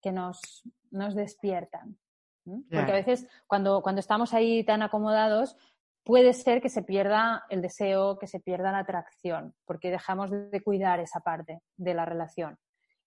[0.00, 1.98] que nos, nos despiertan.
[2.44, 5.56] Porque a veces cuando, cuando estamos ahí tan acomodados,
[6.04, 10.62] puede ser que se pierda el deseo, que se pierda la atracción, porque dejamos de
[10.62, 12.58] cuidar esa parte de la relación.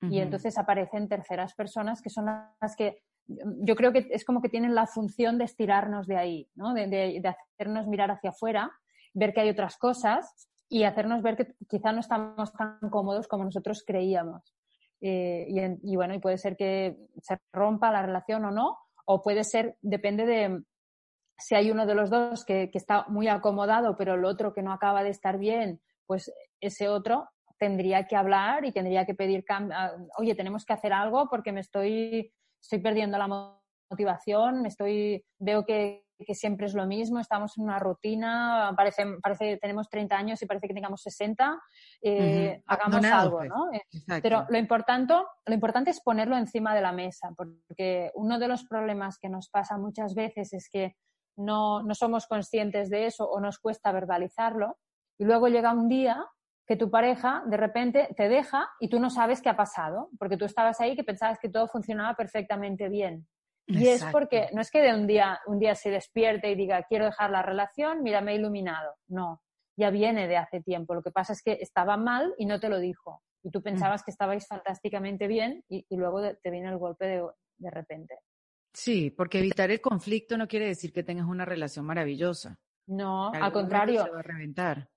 [0.02, 4.50] Y entonces aparecen terceras personas que son las que yo creo que es como que
[4.50, 6.74] tienen la función de estirarnos de ahí, ¿no?
[6.74, 7.22] de,
[7.54, 8.72] hacernos mirar hacia afuera,
[9.14, 13.44] ver que hay otras cosas y hacernos ver que quizá no estamos tan cómodos como
[13.44, 14.56] nosotros creíamos.
[15.02, 19.44] Eh, y, bueno, y puede ser que se rompa la relación o no, o puede
[19.44, 20.64] ser, depende de
[21.38, 24.64] si hay uno de los dos que, que está muy acomodado, pero el otro que
[24.64, 29.44] no acaba de estar bien, pues ese otro tendría que hablar y tendría que pedir,
[29.50, 33.58] ah, oye, tenemos que hacer algo porque me estoy estoy perdiendo la
[33.90, 36.04] motivación, estoy, veo que,
[36.34, 40.48] siempre es lo mismo, estamos en una rutina, parece, parece que tenemos 30 años y
[40.48, 41.62] parece que tengamos 60,
[42.02, 43.50] eh, hagamos algo, pues.
[43.50, 43.72] ¿no?
[43.72, 43.84] Eh,
[44.24, 48.66] pero lo importante, lo importante es ponerlo encima de la mesa, porque uno de los
[48.66, 50.96] problemas que nos pasa muchas veces es que
[51.38, 54.80] no, no somos conscientes de eso o nos cuesta verbalizarlo
[55.20, 56.26] y luego llega un día
[56.68, 60.38] que tu pareja de repente te deja y tú no sabes qué ha pasado, porque
[60.38, 63.26] tú estabas ahí que pensabas que todo funcionaba perfectamente bien.
[63.70, 66.84] Y es porque no es que de un día, un día se despierte y diga
[66.84, 68.96] quiero dejar la relación, mira, me he iluminado.
[69.08, 69.42] No,
[69.78, 70.94] ya viene de hace tiempo.
[70.94, 73.22] Lo que pasa es que estaba mal y no te lo dijo.
[73.44, 73.64] Y tú mm.
[73.64, 77.24] pensabas que estabais fantásticamente bien y, luego te viene el golpe de,
[77.58, 78.20] de repente.
[78.74, 82.60] Sí, porque evitar el conflicto no quiere decir que tengas una relación maravillosa.
[82.88, 84.04] No, al contrario.
[84.04, 84.90] Se va a reventar.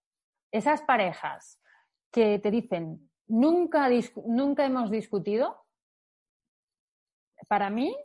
[0.53, 1.60] Esas parejas
[2.11, 3.89] que te dicen, nunca,
[4.27, 5.57] nunca hemos discutido,
[7.49, 7.97] para mí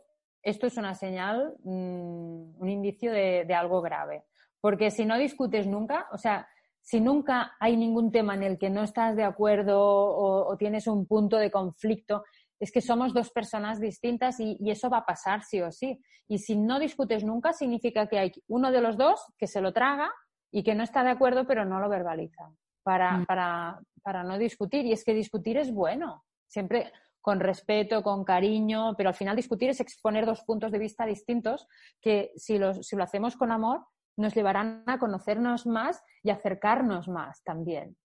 [0.42, 4.24] esto es una señal, mm, un indicio de, algo grave.
[4.60, 6.48] Porque si no discutes nunca, o sea,
[6.80, 11.06] si nunca hay ningún tema en el que no estás de acuerdo o, tienes un
[11.06, 12.22] punto de conflicto,
[12.60, 16.00] es que somos dos personas distintas y, y, eso va a pasar sí o sí.
[16.28, 19.72] Y si no discutes nunca, significa que hay uno de los dos que se lo
[19.72, 20.10] traga
[20.52, 22.50] y que no está de acuerdo pero no lo verbaliza
[22.86, 23.26] para, mm.
[23.26, 24.86] para, para no discutir.
[24.86, 29.70] Y es que discutir es bueno, siempre con respeto, con cariño, pero al final discutir
[29.70, 31.66] es exponer dos puntos de vista distintos
[32.00, 33.84] que si, si lo hacemos con amor
[34.16, 37.96] nos llevarán a conocernos más y acercarnos más también.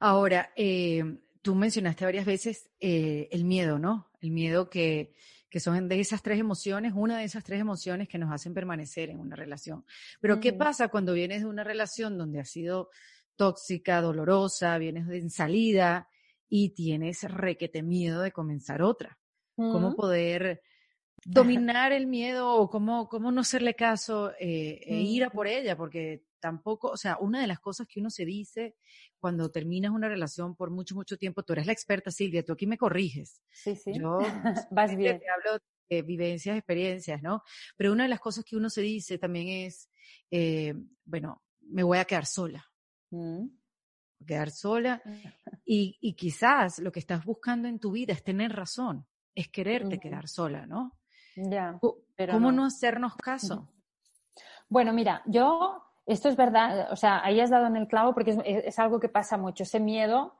[0.00, 4.08] Ahora, eh, tú mencionaste varias veces eh, el miedo, ¿no?
[4.22, 5.12] El miedo que,
[5.48, 9.10] que son de esas tres emociones, una de esas tres emociones que nos hacen permanecer
[9.10, 9.84] en una relación.
[10.20, 12.90] Pero, ¿qué pasa cuando vienes de una relación donde ha sido
[13.36, 16.08] tóxica, dolorosa, vienes en salida
[16.48, 19.18] y tienes requete miedo de comenzar otra.
[19.54, 20.62] ¿Cómo poder
[21.24, 25.76] dominar el miedo o cómo, cómo no hacerle caso eh, e ir a por ella?
[25.76, 28.76] Porque tampoco, o sea, una de las cosas que uno se dice
[29.18, 32.66] cuando terminas una relación por mucho, mucho tiempo, tú eres la experta, Silvia, tú aquí
[32.66, 33.40] me corriges.
[33.50, 33.92] Sí, sí.
[33.94, 34.18] Yo
[34.70, 35.18] Vas bien.
[35.18, 37.42] te hablo de vivencias, experiencias, ¿no?
[37.76, 39.90] Pero una de las cosas que uno se dice también es,
[40.30, 40.74] eh,
[41.04, 42.64] bueno, me voy a quedar sola.
[43.10, 43.46] Mm.
[44.26, 45.02] Quedar sola.
[45.68, 49.98] Y, y, quizás lo que estás buscando en tu vida es tener razón, es quererte
[49.98, 50.96] quedar sola, ¿no?
[51.34, 51.76] Ya.
[52.14, 52.66] Pero ¿Cómo no.
[52.66, 53.68] hacernos caso?
[54.68, 58.38] Bueno, mira, yo, esto es verdad, o sea, ahí has dado en el clavo porque
[58.44, 60.36] es, algo que pasa mucho, ese miedo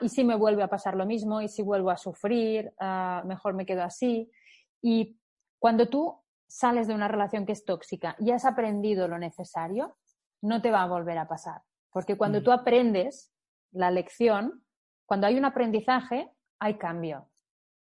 [0.00, 2.72] y si me vuelve a pasar lo mismo, y si vuelvo a sufrir,
[3.24, 4.30] mejor me quedo así.
[4.80, 5.18] Y
[5.58, 9.96] cuando tú sales de una relación que es tóxica y has aprendido lo necesario,
[10.42, 11.62] no te va a volver a pasar.
[11.90, 12.44] Porque cuando mm.
[12.44, 13.32] tú aprendes
[13.72, 14.64] la lección,
[15.06, 17.28] cuando hay un aprendizaje, hay cambio.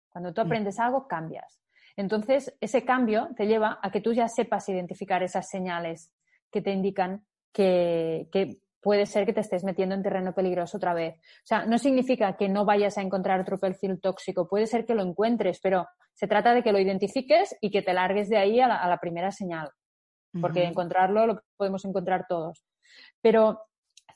[0.10, 0.46] Cuando tú mm.
[0.46, 1.60] aprendes algo, cambias.
[1.96, 6.14] Entonces, ese cambio te lleva a que tú ya sepas identificar esas señales
[6.54, 8.30] que te indican que,
[8.82, 11.16] puede ser que te estés metiendo en terreno peligroso otra vez.
[11.18, 14.94] O sea, no significa que no vayas a encontrar otro perfil tóxico, puede ser que
[14.94, 18.60] lo encuentres, pero se trata de que lo identifiques y que te largues de ahí
[18.60, 19.70] a la, primera señal,
[20.40, 22.64] porque encontrarlo lo podemos encontrar todos.
[23.22, 23.62] Pero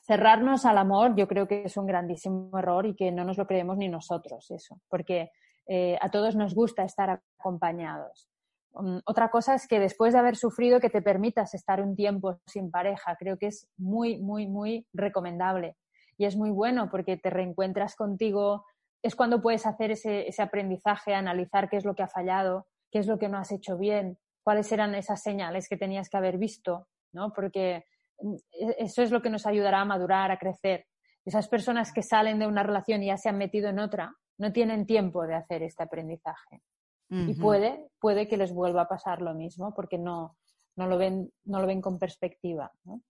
[0.06, 3.46] cerrarnos al amor yo creo que es un grandísimo error y que no nos lo
[3.46, 5.30] creemos ni nosotros eso, porque
[5.66, 8.28] eh, a todos nos gusta estar acompañados.
[8.72, 12.40] Mm, otra cosa es que después de haber sufrido que te permitas estar un tiempo
[12.46, 13.16] sin pareja.
[13.16, 15.76] Creo que es muy, muy, muy recomendable.
[16.16, 18.64] Y es muy bueno porque te reencuentras contigo.
[19.02, 22.98] Es cuando puedes hacer ese, ese aprendizaje, analizar qué es lo que ha fallado, qué
[22.98, 26.38] es lo que no has hecho bien, cuáles eran esas señales que tenías que haber
[26.38, 27.32] visto, ¿no?
[27.32, 27.84] Porque
[28.20, 30.86] mm, e, eso es lo que nos ayudará a madurar, a crecer.
[31.24, 34.52] Esas personas que salen de una relación y ya se han metido en otra, no
[34.52, 36.62] tienen tiempo de hacer este aprendizaje.
[37.10, 40.36] Y puede, puede que les vuelva a pasar lo mismo porque no,
[40.76, 42.70] no, lo, ven, no lo ven con perspectiva.
[42.84, 43.00] ¿no?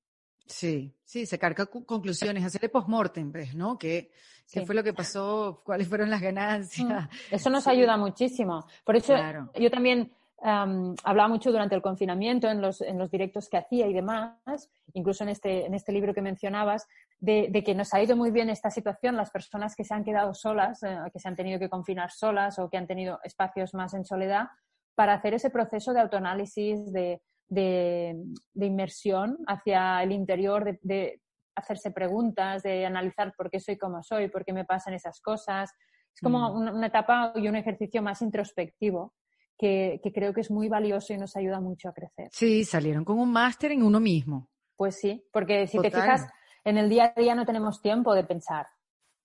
[0.47, 3.55] Sí, sí, se carga conclusiones, hacerle post-mortem, ¿ves?
[3.55, 3.77] ¿no?
[3.77, 4.11] ¿Qué,
[4.51, 5.63] ¿Qué, fue lo que pasó?
[5.65, 7.05] ¿Cuáles fueron las ganancias?
[7.05, 8.67] Mm, eso nos ayuda muchísimo.
[8.85, 9.15] Por eso
[9.55, 13.93] yo también hablaba mucho durante el confinamiento, en los, en los directos que hacía y
[13.93, 16.87] demás, incluso en este, en este libro que mencionabas,
[17.21, 20.35] de, que nos ha ido muy bien esta situación, las personas que se han quedado
[20.35, 23.95] solas, eh, que se han tenido que confinar solas o que han tenido espacios más
[23.95, 24.49] en soledad,
[24.95, 28.17] para hacer ese proceso de autoanálisis, de, de,
[28.55, 31.21] inmersión hacia el interior, de,
[31.57, 35.73] hacerse preguntas, de analizar por qué soy como soy, por qué me pasan esas cosas.
[36.15, 36.77] Es como mm.
[36.77, 39.15] una etapa y un ejercicio más introspectivo
[39.59, 42.29] que, creo que es muy valioso y nos ayuda mucho a crecer.
[42.31, 44.49] Sí, salieron con un máster en uno mismo.
[44.77, 46.29] Pues sí, porque si te fijas,
[46.65, 48.67] en el día a día no tenemos tiempo de pensar.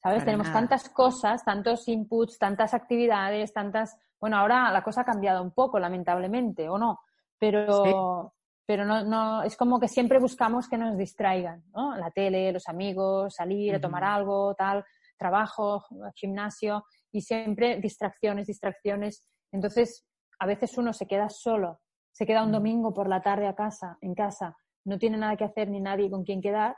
[0.02, 0.26] ¿Sabes?
[0.26, 3.98] tenemos tantas cosas, tantos inputs, tantas actividades, tantas.
[4.20, 7.00] Bueno, ahora la cosa ha cambiado un poco, lamentablemente, ¿o no?
[7.40, 8.34] Pero,
[8.66, 11.96] pero no, no, es como que siempre buscamos que nos distraigan, ¿no?
[11.96, 14.84] La tele, los amigos, salir a tomar algo, tal,
[15.18, 19.24] trabajo, gimnasio, y siempre distracciones, distracciones.
[19.54, 20.06] Entonces,
[20.38, 21.80] a veces uno se queda solo,
[22.12, 25.46] se queda un domingo por la tarde a casa, en casa, no tiene nada que
[25.46, 26.76] hacer ni nadie con quien quedar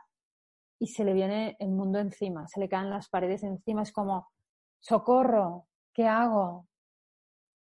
[0.80, 4.28] y se le viene el mundo encima, se le caen las paredes encima, es como,
[4.80, 6.67] socorro, ¿qué hago?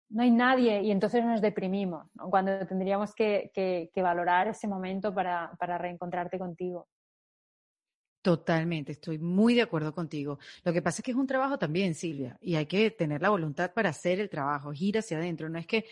[0.08, 5.52] No hay nadie y entonces nos deprimimos, cuando tendríamos que, que, valorar ese momento para,
[5.58, 6.88] para reencontrarte contigo.
[8.22, 10.38] Totalmente, estoy muy de acuerdo contigo.
[10.64, 13.30] Lo que pasa es que es un trabajo también, Silvia, y hay que tener la
[13.30, 15.48] voluntad para hacer el trabajo, ir hacia adentro.
[15.48, 15.84] No es que,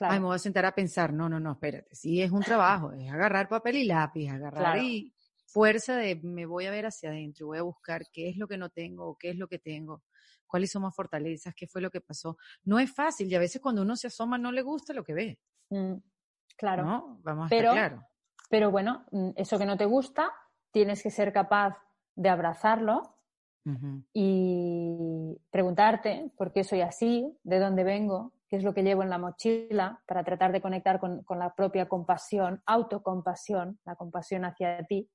[0.00, 1.94] me voy a sentar a pensar, no, no, no, espérate.
[1.94, 5.12] Sí, es un trabajo, es agarrar papel y lápiz, agarrar y
[5.54, 8.58] fuerza de me voy a ver hacia adentro, voy a buscar qué es lo que
[8.58, 10.02] no tengo, qué es lo que tengo,
[10.48, 12.36] cuáles son mis fortalezas, qué fue lo que pasó.
[12.64, 15.14] No es fácil y a veces cuando uno se asoma no le gusta lo que
[15.14, 15.38] ve.
[15.70, 15.94] Mm,
[16.56, 16.84] claro.
[16.84, 17.20] ¿No?
[17.22, 18.06] Vamos a pero, estar claro.
[18.50, 20.32] Pero bueno, mm, eso que no te gusta,
[20.72, 21.78] tienes que ser capaz
[22.16, 23.14] de abrazarlo
[24.12, 29.08] y preguntarte por qué soy así, de dónde vengo, qué es lo que llevo en
[29.08, 35.08] la mochila para tratar de conectar con, la propia compasión, autocompasión, la compasión hacia ti.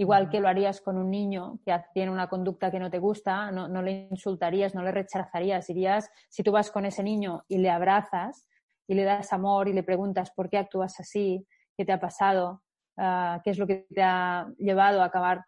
[0.00, 3.50] Igual que lo harías con un niño que tiene una conducta que no te gusta,
[3.52, 5.68] no, le insultarías, no le rechazarías.
[5.68, 8.48] Irías, si tú vas con ese niño y le abrazas
[8.88, 11.46] y le das amor y le preguntas por qué actúas así,
[11.76, 12.62] qué te ha pasado,
[12.96, 15.44] ah, qué es lo que te ha llevado a acabar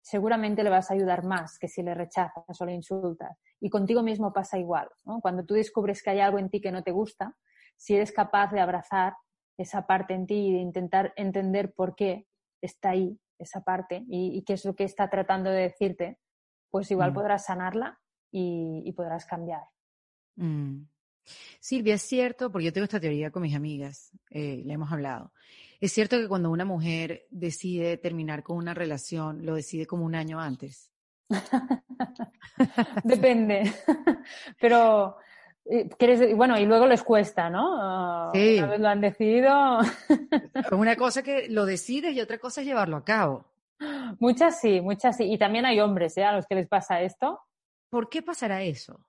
[0.00, 3.38] seguramente le vas a ayudar más que si le rechazas o le insultas.
[3.60, 4.88] Y contigo mismo pasa igual.
[5.20, 7.36] Cuando tú descubres que hay algo en ti que no te gusta,
[7.76, 9.12] si eres capaz de abrazar
[9.58, 12.26] esa parte en ti y de intentar entender por qué
[12.62, 16.18] está ahí esa parte y, qué es lo que está tratando de decirte,
[16.70, 17.14] pues igual mm.
[17.14, 17.98] podrás sanarla
[18.30, 19.62] y, podrás cambiar.
[20.36, 20.82] Mm.
[21.60, 25.32] Silvia, es cierto, porque yo tengo esta teoría con mis amigas, eh, le hemos hablado.
[25.80, 30.14] Es cierto que cuando una mujer decide terminar con una relación, lo decide como un
[30.14, 30.90] año antes.
[33.04, 33.72] Depende.
[34.60, 35.16] Pero,
[36.34, 38.30] bueno, y luego les cuesta, ¿no?
[38.32, 38.58] Sí.
[38.58, 39.78] Una vez lo han decidido.
[40.72, 43.44] una cosa que lo decides y otra cosa es llevarlo a cabo.
[44.18, 45.32] Muchas sí, muchas sí.
[45.32, 46.24] Y también hay hombres, ¿eh?
[46.24, 47.40] A los que les pasa esto.
[47.88, 49.00] ¿Por qué pasará eso?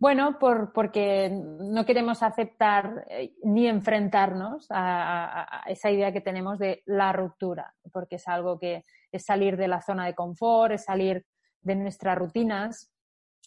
[0.00, 6.82] Bueno, por, porque no queremos aceptar eh, ni enfrentarnos a, esa idea que tenemos de
[6.86, 11.26] la ruptura, porque es algo que es salir de la zona de confort, es salir
[11.60, 12.90] de nuestras rutinas,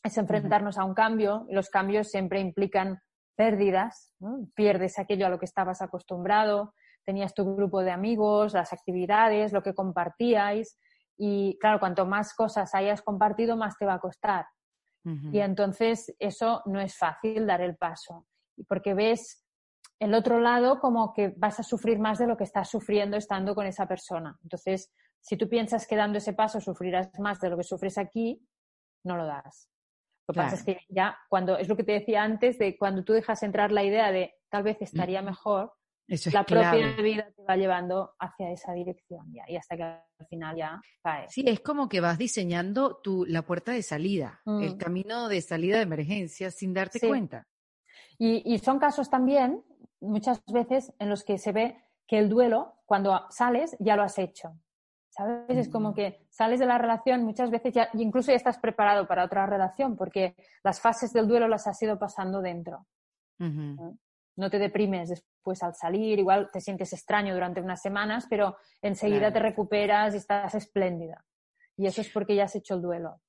[0.03, 1.45] es enfrentarnos a un cambio.
[1.49, 2.99] Y los cambios siempre implican
[3.35, 4.13] pérdidas,
[4.53, 6.73] pierdes aquello a lo que estabas acostumbrado,
[7.03, 10.77] tenías tu grupo de amigos, las actividades, lo que compartíais.
[11.17, 14.45] Y claro, cuanto más cosas hayas compartido, más te va a costar.
[15.05, 18.25] Y entonces eso no es fácil dar el paso,
[18.69, 19.45] porque ves
[19.99, 23.53] el otro lado como que vas a sufrir más de lo que estás sufriendo estando
[23.53, 24.37] con esa persona.
[24.43, 28.47] Entonces, si tú piensas que dando ese paso sufrirás más de lo que sufres aquí,
[29.03, 29.72] no lo das.
[30.27, 33.03] Lo que pasa es que ya cuando, es lo que te decía antes, de cuando
[33.03, 35.73] tú dejas entrar la idea de tal vez estaría mejor,
[36.07, 40.55] la propia vida te va llevando hacia esa dirección ya, y hasta que al final
[40.55, 41.29] ya cae.
[41.29, 44.77] Sí, es como que vas diseñando tu, la puerta de salida, el mm.
[44.77, 47.47] camino de salida de emergencia sin darte cuenta.
[48.17, 49.63] Y, son casos también,
[49.99, 54.17] muchas veces, en los que se ve que el duelo, cuando sales, ya lo has
[54.17, 54.57] hecho.
[55.15, 55.57] ¿Sabes?
[55.57, 59.25] Es como que sales de la relación, muchas veces ya, incluso ya estás preparado para
[59.25, 62.87] otra relación, porque las fases del duelo las has ido pasando dentro.
[63.37, 64.49] ¿no?
[64.49, 69.39] te deprimes después al salir, igual te sientes extraño durante unas semanas, pero enseguida te
[69.39, 71.23] recuperas y estás espléndida.
[71.77, 73.21] Y eso es porque ya has hecho el duelo.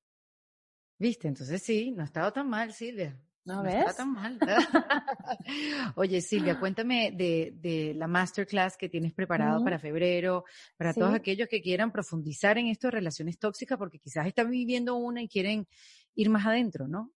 [0.98, 3.18] Viste, entonces sí, no ha estado tan mal, Silvia.
[3.44, 3.94] ¿No, ves?
[3.94, 4.38] tan mal.
[5.96, 10.44] Oye, Silvia, cuéntame de, la masterclass que tienes preparado para febrero,
[10.78, 14.96] para todos aquellos que quieran profundizar en esto de relaciones tóxicas, porque quizás están viviendo
[14.96, 15.66] una y quieren
[16.14, 17.10] ir más adentro, ¿no?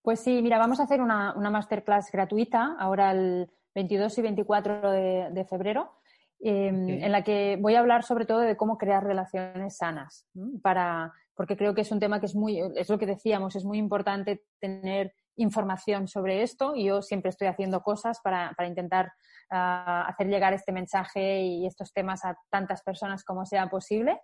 [0.00, 5.46] Pues sí, mira, vamos a hacer una, masterclass gratuita ahora el 22 y 24 de,
[5.48, 5.92] febrero.
[6.40, 10.26] Em, en la que voy a hablar sobre todo de cómo crear relaciones sanas,
[10.62, 13.64] para, porque creo que es un tema que es muy, es lo que decíamos, es
[13.64, 19.12] muy importante tener información sobre esto y yo siempre estoy haciendo cosas para, para intentar
[19.50, 24.20] ah, hacer llegar este mensaje y estos temas a tantas personas como sea posible.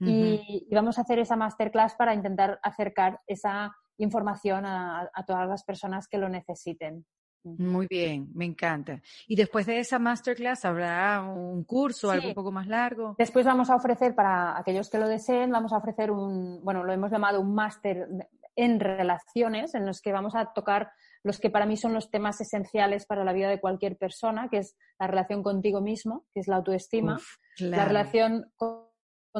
[0.00, 6.08] y, vamos a hacer esa masterclass para intentar acercar esa información a, todas las personas
[6.08, 7.04] que lo necesiten.
[7.44, 9.00] Muy bien, me encanta.
[9.26, 13.16] Y después de esa masterclass habrá un curso, algo un poco más largo.
[13.18, 16.92] Después vamos a ofrecer para aquellos que lo deseen, vamos a ofrecer un, bueno, lo
[16.92, 18.08] hemos llamado un máster
[18.56, 20.90] en relaciones, en los que vamos a tocar
[21.24, 24.58] los que para mí son los temas esenciales para la vida de cualquier persona, que
[24.58, 27.18] es la relación contigo mismo, que es la autoestima,
[27.58, 28.90] la relación con,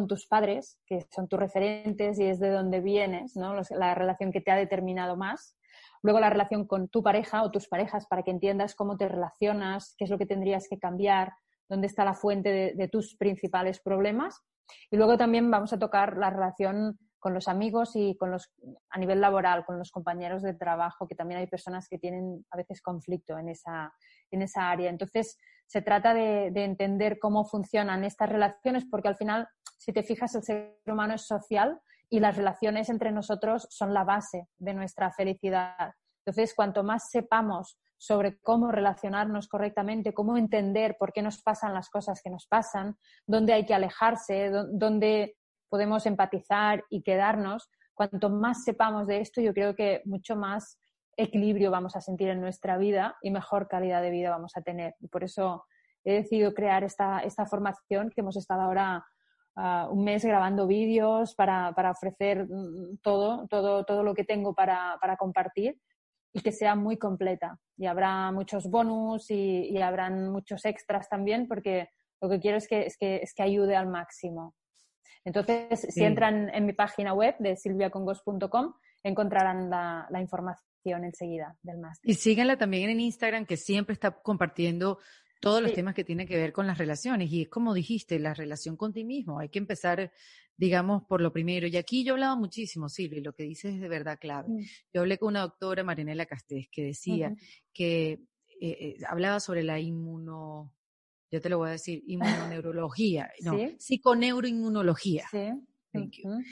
[0.08, 3.54] tus padres, que son tus referentes y es de donde vienes, ¿no?
[3.70, 5.54] la relación que te ha determinado más.
[6.02, 9.94] Luego la relación con tu pareja o tus parejas para que entiendas cómo te relacionas,
[9.98, 11.32] qué es lo que tendrías que cambiar,
[11.68, 14.40] dónde está la fuente de tus principales problemas.
[14.90, 18.52] Y luego también vamos a tocar la relación con los amigos y con los,
[18.90, 22.56] a nivel laboral, con los compañeros de trabajo, que también hay personas que tienen a
[22.56, 23.94] veces conflicto en esa,
[24.32, 24.90] en esa área.
[24.90, 29.46] Entonces, se trata de, entender cómo funcionan estas relaciones, porque al final,
[29.78, 34.02] si te fijas, el ser humano es social y las relaciones entre nosotros son la
[34.02, 35.92] base de nuestra felicidad.
[36.26, 41.88] Entonces, cuanto más sepamos sobre cómo relacionarnos correctamente, cómo entender por qué nos pasan las
[41.88, 42.96] cosas que nos pasan,
[43.28, 45.36] dónde hay que alejarse, dónde
[45.72, 50.78] podemos empatizar y quedarnos, cuanto más sepamos de esto, yo creo que mucho más
[51.16, 54.94] equilibrio vamos a sentir en nuestra vida y mejor calidad de vida vamos a tener.
[55.00, 55.64] Y por eso
[56.04, 59.06] he decidido crear esta, esta formación que hemos estado ahora
[59.56, 64.54] ah, un mes grabando vídeos para, para, ofrecer mm, todo, todo, todo lo que tengo
[64.54, 65.80] para, para, compartir
[66.34, 67.58] y que sea muy completa.
[67.78, 71.88] Y habrá muchos bonus y, y habrán muchos extras también porque
[72.20, 74.54] lo que quiero es que, es que, es que ayude al máximo.
[75.24, 82.10] Entonces, si entran en mi página web de silviacongos.com, encontrarán la, información enseguida del máster.
[82.10, 84.98] Y síganla también en Instagram, que siempre está compartiendo
[85.40, 87.30] todos los temas que tienen que ver con las relaciones.
[87.32, 89.40] Y es como dijiste, la relación con ti mismo.
[89.40, 90.12] Hay que empezar,
[90.56, 91.66] digamos, por lo primero.
[91.66, 94.48] Y aquí yo he hablado muchísimo, Silvia, y lo que dices es de verdad clave.
[94.48, 94.64] Mm.
[94.92, 97.34] Yo hablé con una doctora, Marinela Castés, que decía
[97.72, 98.20] que eh,
[98.60, 100.72] eh, hablaba sobre la inmuno
[101.32, 105.26] yo te lo voy a decir, inmunoneurología, no, psiconeuroinmunología.
[105.30, 105.50] Sí.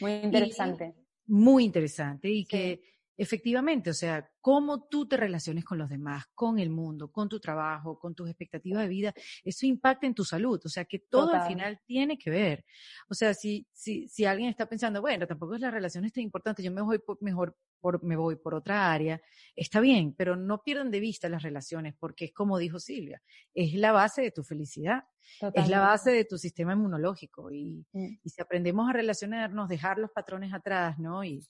[0.01, 0.95] Muy interesante.
[1.27, 2.83] muy interesante y que
[3.21, 7.39] efectivamente, o sea, cómo tú te relaciones con los demás, con el mundo, con tu
[7.39, 9.15] trabajo, con tus expectativas de vida,
[9.45, 12.65] eso impacta en tu salud, o sea, que todo al final tiene que ver.
[13.11, 16.63] O sea, si, si, si alguien está pensando, bueno, tampoco es la relación tan importante,
[16.63, 19.21] yo me voy mejor por, me voy por otra área,
[19.55, 23.21] está bien, pero no pierdan de vista las relaciones, porque es como dijo Silvia,
[23.53, 25.05] es la base de tu felicidad,
[25.53, 28.19] es la base de tu sistema inmunológico, y, mm.
[28.23, 31.23] y si aprendemos a relacionarnos, dejar los patrones atrás, ¿no?
[31.23, 31.47] Y,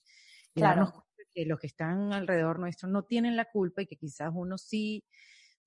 [0.53, 4.31] darnos cuenta que los que están alrededor nuestro no tienen la culpa y que quizás
[4.33, 5.03] uno sí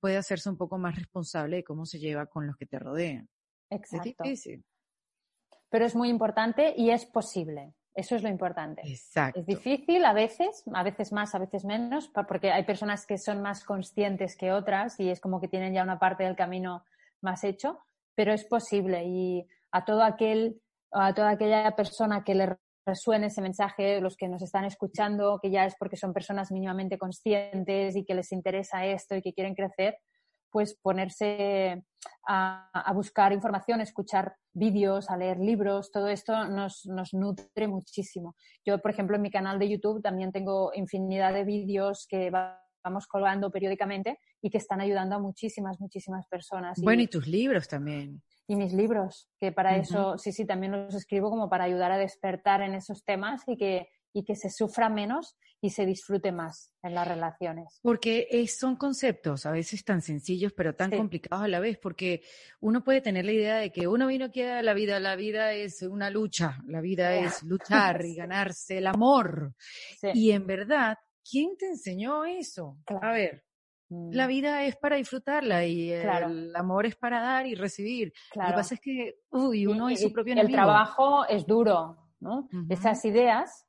[0.01, 3.29] puede hacerse un poco más responsable de cómo se lleva con los que te rodean.
[3.71, 4.09] Exacto.
[4.09, 4.65] Es difícil.
[5.71, 7.75] Pero es muy importante y es posible.
[7.95, 8.83] Eso es lo importante.
[8.85, 9.41] Exacto.
[9.41, 13.41] Es difícil a veces, a veces más, a veces menos, porque hay personas que son
[13.41, 16.85] más conscientes que otras y es como que tienen ya una parte del camino
[17.21, 17.79] más hecho,
[18.15, 20.61] pero es posible y a todo aquel,
[20.91, 25.51] a toda aquella persona que le resuene ese mensaje, los que nos están escuchando, que
[25.51, 29.55] ya es porque son personas mínimamente conscientes y que les interesa esto y que quieren
[29.55, 29.99] crecer,
[30.51, 31.83] pues ponerse
[32.29, 38.37] a, buscar información, escuchar vídeos, a leer libros, todo esto nos, nos, nutre muchísimo.
[38.65, 43.07] Yo, por ejemplo, en mi canal de YouTube también tengo infinidad de vídeos que vamos
[43.09, 46.79] colgando periódicamente y que están ayudando a muchísimas, muchísimas personas.
[46.81, 48.23] Bueno, y, tus libros también.
[48.47, 51.99] Y mis libros, que para eso, sí, sí, también los escribo como para ayudar a
[51.99, 56.75] despertar en esos temas y que, y que se sufra menos y se disfrute más
[56.83, 57.81] en las relaciones.
[57.81, 62.23] Porque son conceptos a veces tan sencillos pero tan complicados a la vez, porque
[62.61, 65.55] uno puede tener la idea de que uno vino aquí a la vida, la vida
[65.55, 69.55] es una lucha, la vida es luchar y ganarse el amor.
[70.13, 72.77] Y en verdad, ¿quién te enseñó eso?
[73.01, 73.44] A ver,
[74.11, 74.29] la mm.
[74.29, 78.13] vida es para disfrutarla y el amor es para dar y recibir.
[78.35, 80.57] Lo que pasa es que, uy, uno es su propio enemigo.
[80.57, 82.49] El trabajo es duro, ¿no?
[82.69, 83.67] Esas ideas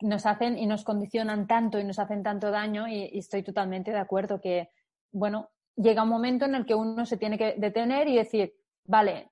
[0.00, 3.98] nos hacen y nos condicionan tanto y nos hacen tanto daño y, estoy totalmente de
[3.98, 4.70] acuerdo que,
[5.12, 8.54] bueno, llega un momento en el que uno se tiene que detener y decir,
[8.84, 9.30] vale,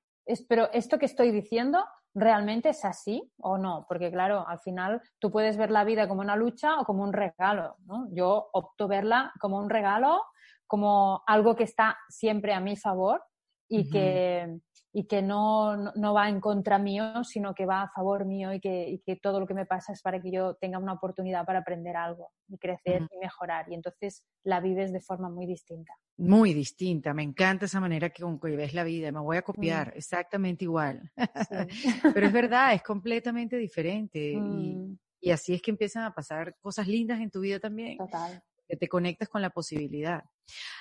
[0.48, 1.84] pero esto que estoy diciendo
[2.14, 6.20] realmente es así o no, porque claro, al final tú puedes ver la vida como
[6.20, 8.06] una lucha o como un regalo, ¿no?
[8.12, 10.22] Yo opto verla como un regalo,
[10.66, 13.22] como algo que está siempre a mi favor
[13.68, 14.60] y que,
[14.96, 18.60] y que no, no, va en contra mío, sino que va a favor mío y
[18.60, 21.44] que, y que, todo lo que me pasa es para que yo tenga una oportunidad
[21.44, 23.66] para aprender algo y crecer y mejorar.
[23.68, 25.92] Y entonces la vives de forma muy distinta.
[26.16, 29.42] Muy distinta, me encanta esa manera que, con que ves la vida, me voy a
[29.42, 31.10] copiar exactamente igual.
[32.14, 34.98] Pero es verdad, es completamente diferente y, mm.
[35.22, 37.98] y así es que empiezan a pasar cosas lindas en tu vida también.
[37.98, 40.24] Total que te conectas con la posibilidad.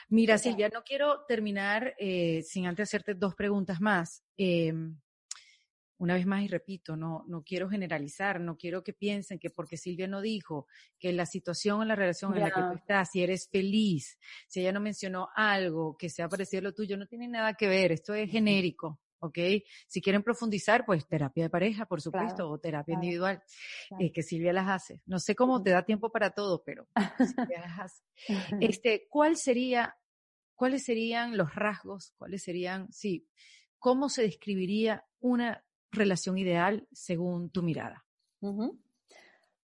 [0.09, 4.23] Mira, Silvia, no quiero terminar eh, sin antes hacerte dos preguntas más.
[4.37, 4.97] Em,
[5.97, 9.77] una vez más y repito, no, no quiero generalizar, no quiero que piensen que porque
[9.77, 10.67] Silvia no dijo
[10.99, 14.17] que la situación en la relación en la que tú estás, si eres feliz,
[14.47, 17.67] si ella no mencionó algo que sea parecido a lo tuyo, no tiene nada que
[17.69, 18.99] ver, esto es genérico.
[19.23, 19.37] ¿Ok?
[19.87, 23.41] Si quieren profundizar, pues terapia de pareja, por supuesto, o terapia individual,
[23.99, 25.01] eh, que Silvia las hace.
[25.05, 28.03] No sé cómo te da tiempo para todo, pero Silvia las hace.
[28.79, 29.97] Este, ¿cuál sería,
[30.55, 33.27] cuáles serían los rasgos, cuáles serían, sí,
[33.79, 38.05] cómo se describiría una relación ideal según tu mirada?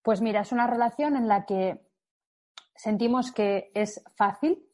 [0.01, 1.81] Pues mira, es una relación en la que
[2.75, 4.65] sentimos que es fácil,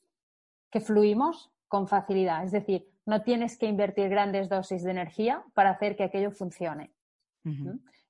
[0.69, 2.43] que fluimos con facilidad.
[2.43, 6.91] Es decir, no tienes que invertir grandes dosis de energía para hacer que aquello funcione.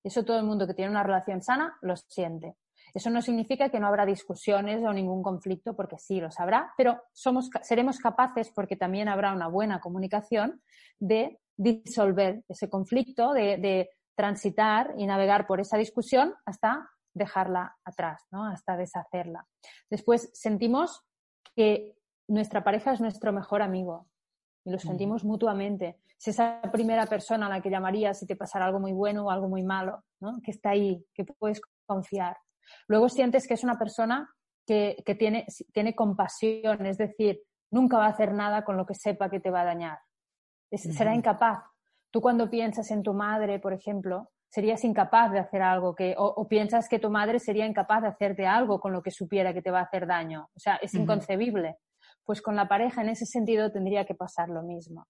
[0.04, 2.56] Eso todo el mundo que tiene una relación sana lo siente.
[2.94, 7.02] Eso no significa que no habrá discusiones o ningún conflicto, porque sí los habrá, pero
[7.12, 10.62] somos, seremos capaces, porque también habrá una buena comunicación,
[10.98, 18.24] de disolver ese conflicto, de, de transitar y navegar por esa discusión hasta dejarla atrás,
[18.32, 18.46] ¿no?
[18.46, 19.48] hasta deshacerla.
[19.90, 21.02] Después sentimos
[21.56, 24.08] que nuestra pareja es nuestro mejor amigo,
[24.66, 26.00] y lo sentimos mutuamente.
[26.18, 29.32] Es esa primera persona a la que llamarías si te pasara algo muy bueno o
[29.32, 30.42] algo muy malo, ¿no?
[30.44, 32.38] que está ahí, que puedes confiar.
[32.88, 34.30] Luego sientes que es una persona
[34.66, 38.96] que, que tiene, tiene compasión, es decir, nunca va a hacer nada con lo que
[38.96, 40.00] sepa que te va a dañar.
[40.72, 41.64] Será incapaz.
[42.12, 46.48] Tú cuando piensas en tu madre, por ejemplo, serías incapaz de hacer algo que, o,
[46.48, 49.72] piensas que tu madre sería incapaz de hacerte algo con lo que supiera que te
[49.72, 50.50] va a hacer daño.
[50.56, 51.78] O sea, es inconcebible
[52.26, 55.08] pues con la pareja en ese sentido tendría que pasar lo mismo.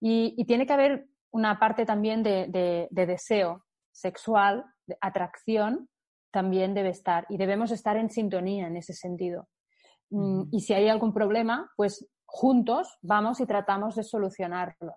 [0.00, 5.88] Y, tiene que haber una parte también de, deseo sexual, de atracción,
[6.30, 7.24] también debe estar.
[7.28, 9.48] Y debemos estar en sintonía en ese sentido.
[10.10, 14.94] Mm, y si hay algún problema, pues juntos vamos y tratamos de solucionarlo.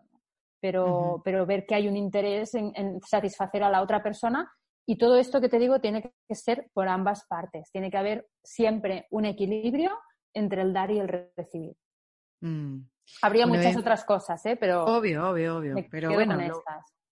[0.61, 4.51] Pero, pero ver que hay un interés en, en, satisfacer a la otra persona
[4.85, 7.71] y todo esto que te digo tiene que ser por ambas partes.
[7.71, 9.91] Tiene que haber siempre un equilibrio
[10.39, 11.75] entre el dar y el recibir.
[12.41, 12.79] Mm.
[13.21, 14.55] Habría muchas otras cosas, ¿eh?
[14.55, 14.85] Pero.
[14.85, 15.75] Obvio, obvio, obvio.
[15.89, 16.37] Pero bueno.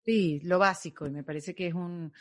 [0.04, 2.12] sí, lo básico, y me parece que es un,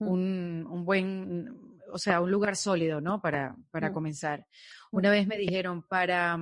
[0.00, 0.72] mm.
[0.72, 3.20] un, buen, o sea, un lugar sólido, ¿no?
[3.20, 3.92] Para, para mm.
[3.92, 4.46] comenzar.
[4.92, 6.38] Una vez me dijeron, para,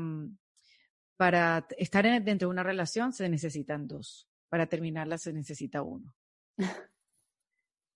[1.16, 4.28] para estar dentro de una relación se necesitan dos.
[4.48, 6.14] Para terminarla se necesita uno.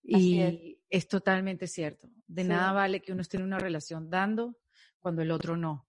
[0.03, 1.07] y es.
[1.07, 2.09] totalmente cierto.
[2.27, 4.57] De nada vale que uno esté en una relación dando
[5.01, 5.86] cuando el otro no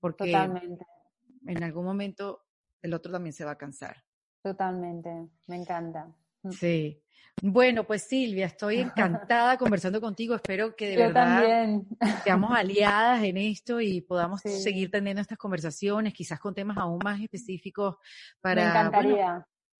[0.00, 2.44] porque en algún momento
[2.82, 4.02] el otro también se va a cansar.
[4.42, 6.08] Totalmente, me encanta.
[6.42, 6.50] Mm.
[6.50, 7.02] Sí.
[7.42, 10.34] Bueno, pues Silvia, estoy encantada conversando contigo.
[10.34, 11.82] Espero que de verdad
[12.22, 17.20] seamos aliadas en esto y podamos seguir teniendo estas conversaciones, quizás con temas aún más
[17.20, 17.96] específicos
[18.40, 18.90] para,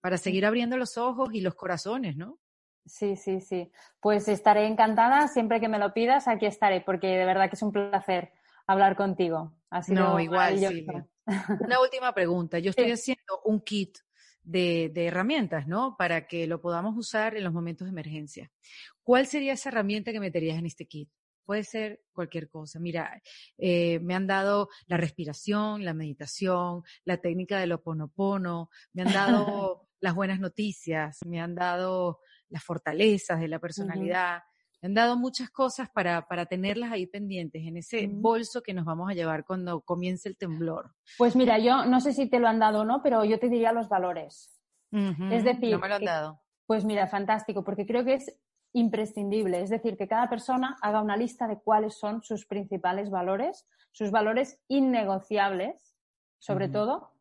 [0.01, 2.39] para seguir abriendo los ojos y los corazones, ¿no?
[2.87, 3.71] Sí, sí, sí.
[4.01, 7.63] Pues estaré encantada siempre que me lo pidas, aquí estaré, porque de verdad que es
[7.63, 8.33] un placer
[8.73, 9.57] hablar contigo.
[9.89, 10.87] no, igual, sí.
[11.61, 12.59] Una última pregunta.
[12.59, 13.99] Yo estoy haciendo un kit
[14.43, 15.97] de, herramientas, ¿no?
[15.97, 18.51] Para que lo podamos usar en los momentos de emergencia.
[19.03, 21.11] ¿Cuál sería esa herramienta que meterías en este kit?
[21.45, 22.79] Puede ser cualquier cosa.
[22.79, 23.21] Mira,
[23.59, 29.89] eh, me han dado la respiración, la meditación, la técnica del oponopono, me han dado
[30.01, 34.43] las buenas noticias, me han dado las fortalezas de la personalidad.
[34.83, 39.11] Han dado muchas cosas para, para tenerlas ahí pendientes en ese bolso que nos vamos
[39.11, 40.95] a llevar cuando comience el temblor.
[41.19, 43.49] Pues mira, yo no sé si te lo han dado o no, pero yo te
[43.49, 44.61] diría los valores.
[44.93, 46.43] Es decir, no me lo han dado.
[46.67, 48.37] Pues mira, fantástico, porque creo que es
[48.73, 49.61] imprescindible.
[49.61, 54.11] Es decir, que cada persona haga una lista de cuáles son sus principales valores, sus
[54.11, 55.95] valores innegociables,
[56.39, 57.13] sobre todo,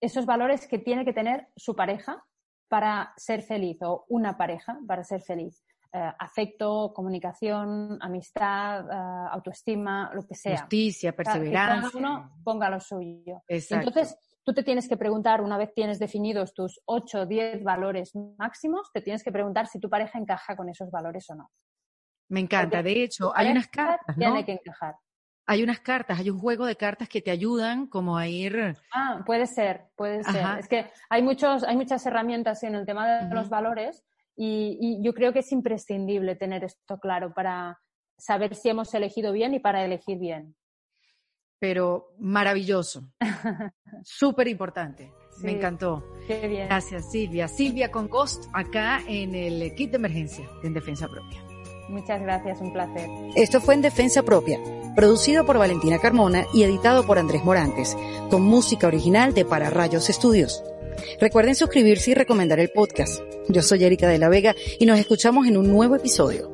[0.00, 2.24] esos valores que tiene que tener su pareja
[2.68, 5.64] para ser feliz o una pareja para ser feliz.
[5.94, 10.60] Eh, afecto, comunicación, amistad, eh, autoestima, lo que sea.
[10.60, 11.90] Justicia, perseverancia.
[11.90, 13.42] cada uno ponga lo suyo.
[13.46, 18.12] Entonces, tú te tienes que preguntar, una vez tienes definidos tus 8 o 10 valores
[18.38, 21.50] máximos, te tienes que preguntar si tu pareja encaja con esos valores o no.
[22.30, 22.82] Me encanta.
[22.82, 24.16] de hecho, hay unas cartas.
[24.16, 24.94] Tiene que encajar.
[25.44, 28.78] Hay unas cartas, hay un juego de cartas que te ayudan como a ir.
[28.94, 30.58] Ah, puede ser, puede ser.
[30.58, 34.02] Es que hay muchos, hay muchas herramientas en el tema de los valores
[34.36, 37.80] y, y, yo creo que es imprescindible tener esto claro para
[38.16, 40.54] saber si hemos elegido bien y para elegir bien
[41.62, 43.04] pero maravilloso.
[44.02, 45.12] Súper importante.
[45.42, 46.04] Me encantó.
[46.26, 46.66] Qué bien.
[46.66, 47.46] Gracias, Silvia.
[47.46, 51.40] Silvia con Ghost acá en el kit de emergencia En Defensa Propia.
[51.88, 53.08] Muchas gracias, un placer.
[53.36, 54.58] Esto fue En Defensa Propia,
[54.96, 57.96] producido por Valentina Carmona y editado por Andrés Morantes,
[58.28, 60.64] con música original de Para Rayos Estudios.
[61.20, 63.22] Recuerden suscribirse y recomendar el podcast.
[63.48, 66.50] Yo soy Erika de la Vega y nos escuchamos en un nuevo episodio.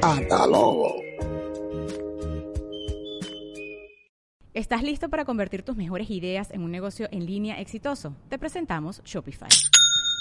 [0.00, 0.96] Hasta luego.
[4.54, 8.14] ¿Estás listo para convertir tus mejores ideas en un negocio en línea exitoso?
[8.28, 9.48] Te presentamos Shopify.